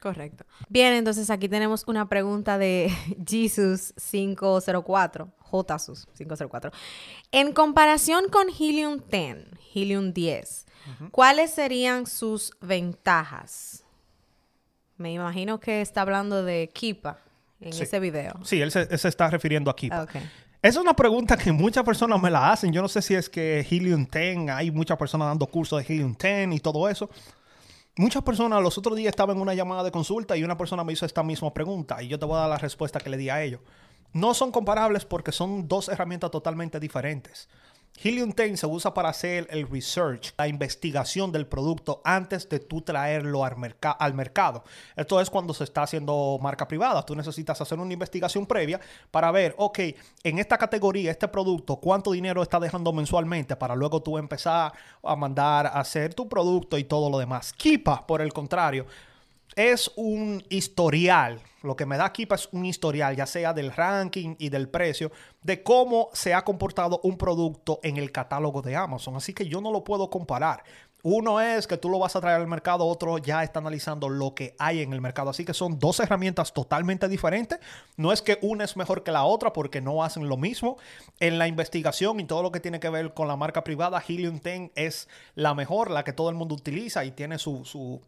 Correcto. 0.00 0.44
Bien, 0.68 0.92
entonces 0.94 1.28
aquí 1.30 1.48
tenemos 1.48 1.84
una 1.86 2.08
pregunta 2.08 2.56
de 2.58 2.90
Jesus 3.26 3.92
504, 4.10 5.28
JSUS 5.50 6.06
504. 6.16 6.70
En 7.32 7.52
comparación 7.52 8.28
con 8.28 8.48
Helium 8.48 9.00
10, 9.10 9.36
Helium 9.74 10.12
10, 10.12 10.66
¿cuáles 11.10 11.50
serían 11.52 12.06
sus 12.06 12.52
ventajas? 12.60 13.84
Me 14.96 15.12
imagino 15.12 15.58
que 15.60 15.80
está 15.80 16.02
hablando 16.02 16.42
de 16.44 16.68
Kipa 16.72 17.18
en 17.60 17.72
Sí. 17.72 17.82
ese 17.84 18.00
video. 18.00 18.34
Sí, 18.44 18.60
él 18.60 18.70
se, 18.70 18.82
él 18.90 18.98
se 18.98 19.08
está 19.08 19.28
refiriendo 19.30 19.70
aquí. 19.70 19.88
Ok. 19.92 20.16
Es 20.60 20.76
una 20.76 20.92
pregunta 20.94 21.36
que 21.36 21.52
muchas 21.52 21.84
personas 21.84 22.20
me 22.20 22.30
la 22.30 22.50
hacen. 22.50 22.72
Yo 22.72 22.82
no 22.82 22.88
sé 22.88 23.00
si 23.00 23.14
es 23.14 23.30
que 23.30 23.60
Helium 23.60 24.08
10, 24.10 24.50
hay 24.50 24.72
muchas 24.72 24.98
personas 24.98 25.28
dando 25.28 25.46
cursos 25.46 25.78
de 25.78 25.94
Helium 25.94 26.16
10 26.20 26.52
y 26.52 26.58
todo 26.58 26.88
eso. 26.88 27.08
Muchas 27.96 28.24
personas, 28.24 28.60
los 28.60 28.76
otros 28.76 28.96
días 28.96 29.10
estaba 29.10 29.32
en 29.32 29.40
una 29.40 29.54
llamada 29.54 29.84
de 29.84 29.92
consulta 29.92 30.36
y 30.36 30.42
una 30.42 30.58
persona 30.58 30.82
me 30.82 30.92
hizo 30.92 31.06
esta 31.06 31.22
misma 31.22 31.54
pregunta 31.54 32.02
y 32.02 32.08
yo 32.08 32.18
te 32.18 32.24
voy 32.24 32.36
a 32.36 32.40
dar 32.40 32.48
la 32.48 32.58
respuesta 32.58 32.98
que 32.98 33.08
le 33.08 33.16
di 33.16 33.30
a 33.30 33.40
ellos. 33.40 33.60
No 34.12 34.34
son 34.34 34.50
comparables 34.50 35.04
porque 35.04 35.30
son 35.30 35.68
dos 35.68 35.88
herramientas 35.88 36.32
totalmente 36.32 36.80
diferentes. 36.80 37.48
Helium 38.02 38.30
10 38.32 38.60
se 38.60 38.66
usa 38.66 38.94
para 38.94 39.08
hacer 39.08 39.46
el 39.50 39.68
research, 39.68 40.32
la 40.38 40.46
investigación 40.46 41.32
del 41.32 41.46
producto 41.46 42.00
antes 42.04 42.48
de 42.48 42.60
tú 42.60 42.80
traerlo 42.80 43.44
al, 43.44 43.56
merca- 43.56 43.90
al 43.98 44.14
mercado. 44.14 44.62
Esto 44.94 45.20
es 45.20 45.28
cuando 45.30 45.52
se 45.52 45.64
está 45.64 45.82
haciendo 45.82 46.38
marca 46.40 46.68
privada. 46.68 47.04
Tú 47.04 47.16
necesitas 47.16 47.60
hacer 47.60 47.78
una 47.78 47.92
investigación 47.92 48.46
previa 48.46 48.80
para 49.10 49.30
ver, 49.32 49.54
ok, 49.58 49.78
en 50.22 50.38
esta 50.38 50.56
categoría, 50.58 51.10
este 51.10 51.26
producto, 51.28 51.76
cuánto 51.76 52.12
dinero 52.12 52.42
está 52.42 52.60
dejando 52.60 52.92
mensualmente 52.92 53.56
para 53.56 53.74
luego 53.74 54.00
tú 54.00 54.16
empezar 54.16 54.72
a 55.02 55.16
mandar 55.16 55.66
a 55.66 55.80
hacer 55.80 56.14
tu 56.14 56.28
producto 56.28 56.78
y 56.78 56.84
todo 56.84 57.10
lo 57.10 57.18
demás. 57.18 57.52
Kipa, 57.52 58.06
por 58.06 58.22
el 58.22 58.32
contrario, 58.32 58.86
es 59.58 59.90
un 59.96 60.44
historial. 60.50 61.40
Lo 61.62 61.74
que 61.74 61.84
me 61.84 61.96
da 61.96 62.12
Keepa 62.12 62.36
es 62.36 62.48
un 62.52 62.64
historial, 62.64 63.16
ya 63.16 63.26
sea 63.26 63.52
del 63.52 63.72
ranking 63.72 64.36
y 64.38 64.50
del 64.50 64.68
precio, 64.68 65.10
de 65.42 65.64
cómo 65.64 66.10
se 66.12 66.32
ha 66.32 66.44
comportado 66.44 67.00
un 67.02 67.18
producto 67.18 67.80
en 67.82 67.96
el 67.96 68.12
catálogo 68.12 68.62
de 68.62 68.76
Amazon. 68.76 69.16
Así 69.16 69.34
que 69.34 69.48
yo 69.48 69.60
no 69.60 69.72
lo 69.72 69.82
puedo 69.82 70.10
comparar. 70.10 70.62
Uno 71.02 71.40
es 71.40 71.66
que 71.66 71.76
tú 71.76 71.88
lo 71.88 71.98
vas 71.98 72.14
a 72.14 72.20
traer 72.20 72.40
al 72.40 72.46
mercado, 72.46 72.86
otro 72.86 73.18
ya 73.18 73.42
está 73.42 73.58
analizando 73.58 74.08
lo 74.08 74.32
que 74.32 74.54
hay 74.60 74.80
en 74.80 74.92
el 74.92 75.00
mercado. 75.00 75.30
Así 75.30 75.44
que 75.44 75.54
son 75.54 75.80
dos 75.80 75.98
herramientas 75.98 76.52
totalmente 76.52 77.08
diferentes. 77.08 77.58
No 77.96 78.12
es 78.12 78.22
que 78.22 78.38
una 78.42 78.62
es 78.62 78.76
mejor 78.76 79.02
que 79.02 79.10
la 79.10 79.24
otra 79.24 79.52
porque 79.52 79.80
no 79.80 80.04
hacen 80.04 80.28
lo 80.28 80.36
mismo. 80.36 80.76
En 81.18 81.36
la 81.36 81.48
investigación 81.48 82.20
y 82.20 82.24
todo 82.26 82.44
lo 82.44 82.52
que 82.52 82.60
tiene 82.60 82.78
que 82.78 82.90
ver 82.90 83.12
con 83.12 83.26
la 83.26 83.34
marca 83.34 83.64
privada, 83.64 84.00
Helium 84.06 84.38
10 84.38 84.70
es 84.76 85.08
la 85.34 85.54
mejor, 85.54 85.90
la 85.90 86.04
que 86.04 86.12
todo 86.12 86.30
el 86.30 86.36
mundo 86.36 86.54
utiliza 86.54 87.04
y 87.04 87.10
tiene 87.10 87.38
su, 87.38 87.64
su 87.64 88.00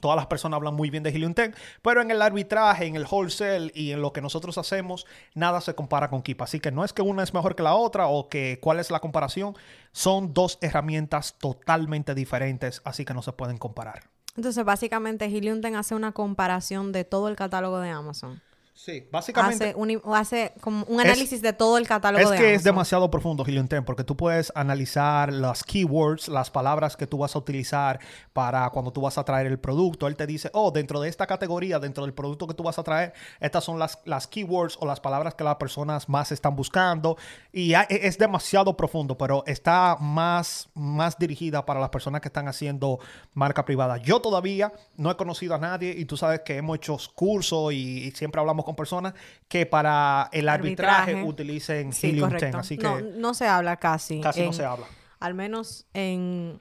Todas 0.00 0.16
las 0.16 0.26
personas 0.26 0.56
hablan 0.56 0.74
muy 0.74 0.90
bien 0.90 1.02
de 1.02 1.10
Helium 1.10 1.34
10, 1.34 1.54
pero 1.80 2.02
en 2.02 2.10
el 2.10 2.22
arbitraje, 2.22 2.86
en 2.86 2.96
el 2.96 3.06
wholesale 3.08 3.70
y 3.74 3.92
en 3.92 4.02
lo 4.02 4.12
que 4.12 4.20
nosotros 4.20 4.58
hacemos, 4.58 5.06
nada 5.34 5.60
se 5.60 5.74
compara 5.74 6.10
con 6.10 6.22
Keep. 6.22 6.42
Así 6.42 6.60
que 6.60 6.72
no 6.72 6.84
es 6.84 6.92
que 6.92 7.02
una 7.02 7.22
es 7.22 7.32
mejor 7.32 7.54
que 7.54 7.62
la 7.62 7.74
otra 7.74 8.06
o 8.08 8.28
que 8.28 8.58
cuál 8.60 8.80
es 8.80 8.90
la 8.90 9.00
comparación. 9.00 9.56
Son 9.92 10.34
dos 10.34 10.58
herramientas 10.60 11.36
totalmente 11.38 12.14
diferentes, 12.14 12.82
así 12.84 13.04
que 13.04 13.14
no 13.14 13.22
se 13.22 13.32
pueden 13.32 13.58
comparar. 13.58 14.10
Entonces, 14.36 14.64
básicamente, 14.64 15.26
Helium 15.26 15.60
10 15.60 15.76
hace 15.76 15.94
una 15.94 16.12
comparación 16.12 16.90
de 16.92 17.04
todo 17.04 17.28
el 17.28 17.36
catálogo 17.36 17.80
de 17.80 17.90
Amazon. 17.90 18.40
Sí, 18.74 19.06
básicamente. 19.12 19.70
Hace 19.70 19.74
un, 19.76 20.00
hace 20.14 20.54
como 20.60 20.84
un 20.86 20.98
análisis 20.98 21.42
de 21.42 21.52
todo 21.52 21.76
el 21.76 21.86
catálogo 21.86 22.24
es 22.24 22.30
de 22.30 22.36
que 22.38 22.54
es 22.54 22.64
demasiado 22.64 23.10
profundo, 23.10 23.44
10, 23.44 23.66
porque 23.84 24.02
tú 24.02 24.16
puedes 24.16 24.50
analizar 24.54 25.30
las 25.30 25.62
keywords, 25.62 26.28
las 26.28 26.50
palabras 26.50 26.96
que 26.96 27.06
tú 27.06 27.18
vas 27.18 27.36
a 27.36 27.38
utilizar 27.38 28.00
para 28.32 28.70
cuando 28.70 28.90
tú 28.90 29.02
vas 29.02 29.18
a 29.18 29.24
traer 29.24 29.46
el 29.46 29.58
producto. 29.58 30.06
Él 30.06 30.16
te 30.16 30.26
dice, 30.26 30.50
oh, 30.54 30.70
dentro 30.70 31.00
de 31.00 31.10
esta 31.10 31.26
categoría, 31.26 31.78
dentro 31.78 32.04
del 32.04 32.14
producto 32.14 32.46
que 32.46 32.54
tú 32.54 32.62
vas 32.62 32.78
a 32.78 32.82
traer, 32.82 33.12
estas 33.40 33.62
son 33.62 33.78
las, 33.78 33.98
las 34.06 34.26
keywords 34.26 34.78
o 34.80 34.86
las 34.86 35.00
palabras 35.00 35.34
que 35.34 35.44
las 35.44 35.56
personas 35.56 36.08
más 36.08 36.32
están 36.32 36.56
buscando. 36.56 37.18
Y 37.52 37.74
e, 37.74 37.86
es 37.90 38.16
demasiado 38.16 38.74
profundo, 38.74 39.18
pero 39.18 39.44
está 39.46 39.98
más, 40.00 40.70
más 40.74 41.18
dirigida 41.18 41.66
para 41.66 41.78
las 41.78 41.90
personas 41.90 42.22
que 42.22 42.28
están 42.28 42.48
haciendo 42.48 43.00
marca 43.34 43.66
privada. 43.66 43.98
Yo 43.98 44.20
todavía 44.20 44.72
no 44.96 45.10
he 45.10 45.16
conocido 45.16 45.54
a 45.54 45.58
nadie 45.58 45.94
y 45.96 46.06
tú 46.06 46.16
sabes 46.16 46.40
que 46.40 46.56
hemos 46.56 46.78
hecho 46.78 46.96
cursos 47.14 47.74
y 47.74 48.10
siempre 48.12 48.40
hablamos 48.40 48.61
con 48.64 48.76
personas 48.76 49.14
que 49.48 49.66
para 49.66 50.28
el 50.32 50.48
arbitraje, 50.48 51.22
utilicen 51.22 51.92
sí, 51.92 52.10
Helium 52.10 52.30
10. 52.30 52.54
Así 52.54 52.78
que 52.78 52.88
no, 53.16 53.34
se 53.34 53.46
habla 53.46 53.76
casi. 53.76 54.20
Casi 54.20 54.42
no 54.44 54.52
se 54.52 54.64
habla. 54.64 54.86
Al 55.20 55.34
menos 55.34 55.86
en, 55.94 56.60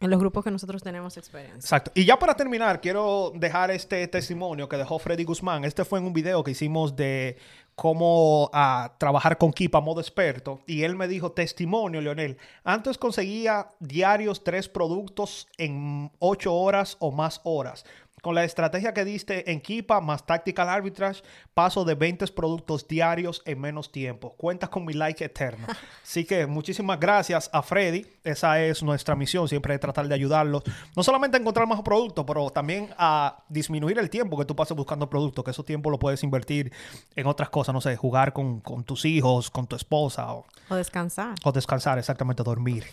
en 0.00 0.10
los 0.10 0.18
grupos 0.18 0.44
que 0.44 0.50
nosotros 0.50 0.82
tenemos 0.82 1.16
experiencia. 1.16 1.58
Exacto. 1.58 1.92
Y 1.94 2.04
ya 2.04 2.18
para 2.18 2.34
terminar, 2.34 2.80
quiero 2.80 3.32
dejar 3.34 3.70
este 3.70 4.06
testimonio 4.08 4.68
que 4.68 4.76
dejó 4.76 4.98
Freddy 4.98 5.24
Guzmán. 5.24 5.64
Este 5.64 5.84
fue 5.84 5.98
en 5.98 6.06
un 6.06 6.12
video 6.12 6.42
que 6.42 6.52
hicimos 6.52 6.96
de 6.96 7.36
cómo 7.74 8.50
ah, 8.52 8.94
trabajar 8.98 9.38
con 9.38 9.52
Keep 9.52 9.74
a 9.74 9.80
modo 9.80 10.00
experto. 10.00 10.60
Y 10.66 10.82
él 10.82 10.96
me 10.96 11.08
dijo, 11.08 11.32
testimonio, 11.32 12.00
Leonel, 12.00 12.38
antes 12.62 12.98
conseguía 12.98 13.68
diarios 13.80 14.44
tres 14.44 14.68
productos 14.68 15.48
en 15.58 16.10
ocho 16.18 16.54
horas 16.54 16.96
o 17.00 17.10
más 17.10 17.40
horas. 17.44 17.84
Con 18.24 18.34
la 18.34 18.44
estrategia 18.44 18.94
que 18.94 19.04
diste 19.04 19.52
en 19.52 19.60
Kipa 19.60 20.00
más 20.00 20.24
Tactical 20.24 20.70
Arbitrage, 20.70 21.22
paso 21.52 21.84
de 21.84 21.94
20 21.94 22.26
productos 22.28 22.88
diarios 22.88 23.42
en 23.44 23.60
menos 23.60 23.92
tiempo. 23.92 24.32
Cuentas 24.38 24.70
con 24.70 24.86
mi 24.86 24.94
like 24.94 25.22
eterno. 25.22 25.66
Así 26.02 26.24
que 26.24 26.46
muchísimas 26.46 26.98
gracias 26.98 27.50
a 27.52 27.60
Freddy. 27.60 28.06
Esa 28.24 28.62
es 28.62 28.82
nuestra 28.82 29.14
misión, 29.14 29.46
siempre 29.46 29.78
tratar 29.78 30.08
de 30.08 30.14
ayudarlos. 30.14 30.62
No 30.96 31.02
solamente 31.02 31.36
a 31.36 31.40
encontrar 31.40 31.68
más 31.68 31.82
productos, 31.82 32.24
pero 32.26 32.48
también 32.48 32.88
a 32.96 33.44
disminuir 33.50 33.98
el 33.98 34.08
tiempo 34.08 34.38
que 34.38 34.46
tú 34.46 34.56
pases 34.56 34.74
buscando 34.74 35.10
productos, 35.10 35.44
que 35.44 35.50
ese 35.50 35.62
tiempo 35.62 35.90
lo 35.90 35.98
puedes 35.98 36.22
invertir 36.22 36.72
en 37.16 37.26
otras 37.26 37.50
cosas, 37.50 37.74
no 37.74 37.82
sé, 37.82 37.94
jugar 37.94 38.32
con, 38.32 38.62
tus 38.86 39.04
hijos, 39.04 39.50
con 39.50 39.66
tu 39.66 39.76
esposa. 39.76 40.32
O, 40.32 40.46
descansar. 40.70 41.34
O 41.44 41.52
descansar, 41.52 41.98
exactamente, 41.98 42.42
dormir, 42.42 42.86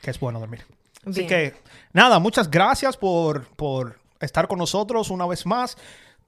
que 0.00 0.10
es 0.10 0.18
bueno 0.18 0.40
dormir. 0.40 0.64
Así 1.04 1.26
que, 1.26 1.54
nada, 1.92 2.18
muchas 2.18 2.50
gracias 2.50 2.96
por, 2.96 3.46
por 3.48 4.07
estar 4.20 4.48
con 4.48 4.58
nosotros 4.58 5.10
una 5.10 5.26
vez 5.26 5.46
más. 5.46 5.76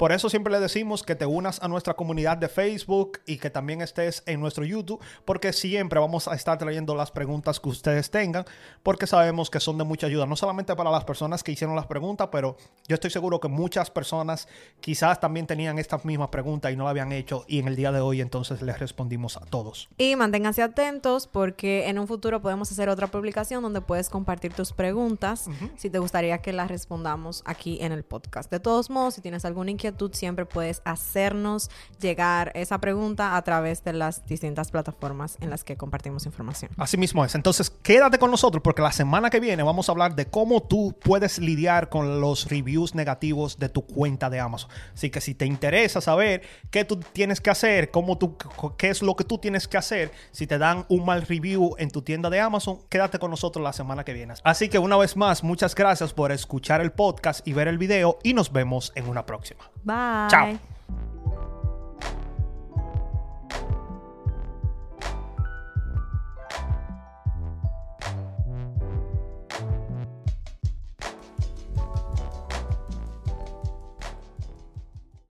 Por 0.01 0.13
eso 0.13 0.31
siempre 0.31 0.51
le 0.51 0.61
decimos 0.61 1.03
que 1.03 1.15
te 1.15 1.27
unas 1.27 1.63
a 1.63 1.69
nuestra 1.69 1.93
comunidad 1.93 2.39
de 2.39 2.49
Facebook 2.49 3.21
y 3.27 3.37
que 3.37 3.51
también 3.51 3.83
estés 3.83 4.23
en 4.25 4.41
nuestro 4.41 4.65
YouTube, 4.65 4.99
porque 5.27 5.53
siempre 5.53 6.01
vamos 6.01 6.27
a 6.27 6.35
estar 6.35 6.57
trayendo 6.57 6.95
las 6.95 7.11
preguntas 7.11 7.61
que 7.61 7.69
ustedes 7.69 8.11
tengan, 8.11 8.47
porque 8.83 9.07
sabemos 9.07 9.51
que 9.51 9.61
son 9.61 9.77
de 9.77 9.85
mucha 9.85 10.07
ayuda, 10.07 10.25
no 10.25 10.37
solamente 10.37 10.75
para 10.75 10.91
las 10.91 11.05
personas 11.05 11.43
que 11.43 11.53
hicieron 11.53 11.77
las 11.77 11.85
preguntas, 11.85 12.31
pero 12.33 12.57
yo 12.89 12.95
estoy 12.95 13.11
seguro 13.11 13.41
que 13.41 13.49
muchas 13.49 13.91
personas 13.91 14.49
quizás 14.81 15.21
también 15.21 15.47
tenían 15.47 15.79
estas 15.79 16.03
mismas 16.07 16.31
preguntas 16.31 16.73
y 16.73 16.77
no 16.77 16.85
la 16.85 16.91
habían 16.91 17.13
hecho 17.13 17.45
y 17.47 17.59
en 17.59 17.69
el 17.69 17.77
día 17.77 17.93
de 17.93 18.01
hoy 18.01 18.23
entonces 18.23 18.63
les 18.63 18.79
respondimos 18.79 19.37
a 19.37 19.41
todos. 19.41 19.91
Y 19.99 20.17
manténganse 20.17 20.63
atentos 20.63 21.27
porque 21.27 21.91
en 21.91 21.99
un 21.99 22.09
futuro 22.09 22.41
podemos 22.41 22.73
hacer 22.73 22.89
otra 22.89 23.09
publicación 23.09 23.63
donde 23.63 23.83
puedes 23.83 24.09
compartir 24.09 24.55
tus 24.55 24.73
preguntas 24.73 25.45
si 25.77 25.91
te 25.91 25.99
gustaría 25.99 26.39
que 26.39 26.55
las 26.55 26.69
respondamos 26.69 27.43
aquí 27.45 27.77
en 27.83 27.93
el 27.93 28.03
podcast. 28.03 28.51
De 28.51 28.61
todos 28.61 28.89
modos, 28.89 29.13
si 29.13 29.21
tienes 29.21 29.45
alguna 29.45 29.71
inquietud, 29.71 29.89
tú 29.92 30.11
siempre 30.12 30.46
puedes 30.46 30.83
hacernos 30.85 31.70
llegar 32.00 32.53
esa 32.55 32.79
pregunta 32.79 33.37
a 33.37 33.42
través 33.42 33.85
de 33.85 33.92
las 33.92 34.24
distintas 34.26 34.70
plataformas 34.70 35.37
en 35.40 35.50
las 35.50 35.64
que 35.64 35.76
compartimos 35.76 36.26
información. 36.26 36.70
Así 36.76 36.96
mismo 36.96 37.24
es. 37.24 37.35
Entonces, 37.35 37.70
quédate 37.70 38.18
con 38.18 38.31
nosotros 38.31 38.62
porque 38.62 38.83
la 38.83 38.92
semana 38.92 39.31
que 39.31 39.40
viene 39.40 39.62
vamos 39.62 39.88
a 39.88 39.92
hablar 39.92 40.14
de 40.14 40.26
cómo 40.26 40.62
tú 40.62 40.96
puedes 41.03 41.38
lidiar 41.38 41.88
con 41.88 42.20
los 42.20 42.48
reviews 42.48 42.94
negativos 42.94 43.59
de 43.59 43.68
tu 43.68 43.83
cuenta 43.87 44.31
de 44.31 44.40
Amazon. 44.40 44.70
Así 44.94 45.11
que 45.11 45.20
si 45.20 45.35
te 45.35 45.46
interesa 45.46 46.00
saber 46.00 46.42
qué 46.70 46.85
tú 46.85 46.98
tienes 46.98 47.40
que 47.40 47.50
hacer, 47.50 47.90
cómo 47.90 48.18
tú, 48.18 48.37
qué 48.76 48.90
es 48.90 49.03
lo 49.03 49.14
que 49.16 49.24
tú 49.24 49.38
tienes 49.38 49.68
que 49.68 49.76
hacer 49.76 50.12
si 50.31 50.46
te 50.46 50.59
dan 50.59 50.87
un 50.88 51.05
mal 51.05 51.22
review 51.22 51.74
en 51.79 51.90
tu 51.90 52.03
tienda 52.03 52.31
de 52.31 52.40
Amazon, 52.40 52.79
quédate 52.88 53.18
con 53.18 53.31
nosotros 53.31 53.62
la 53.62 53.72
semana 53.72 54.05
que 54.05 54.12
viene. 54.12 54.35
Así 54.44 54.68
que 54.68 54.79
una 54.79 54.96
vez 54.96 55.16
más, 55.16 55.42
muchas 55.42 55.74
gracias 55.74 56.12
por 56.12 56.33
escuchar 56.33 56.81
el 56.81 56.92
podcast 56.92 57.46
y 57.46 57.53
ver 57.53 57.68
el 57.68 57.79
video 57.79 58.18
y 58.22 58.35
nos 58.35 58.53
vemos 58.53 58.92
en 58.94 59.09
una 59.09 59.26
próxima. 59.26 59.70
Bye. 59.85 60.29
Ciao. 60.31 60.59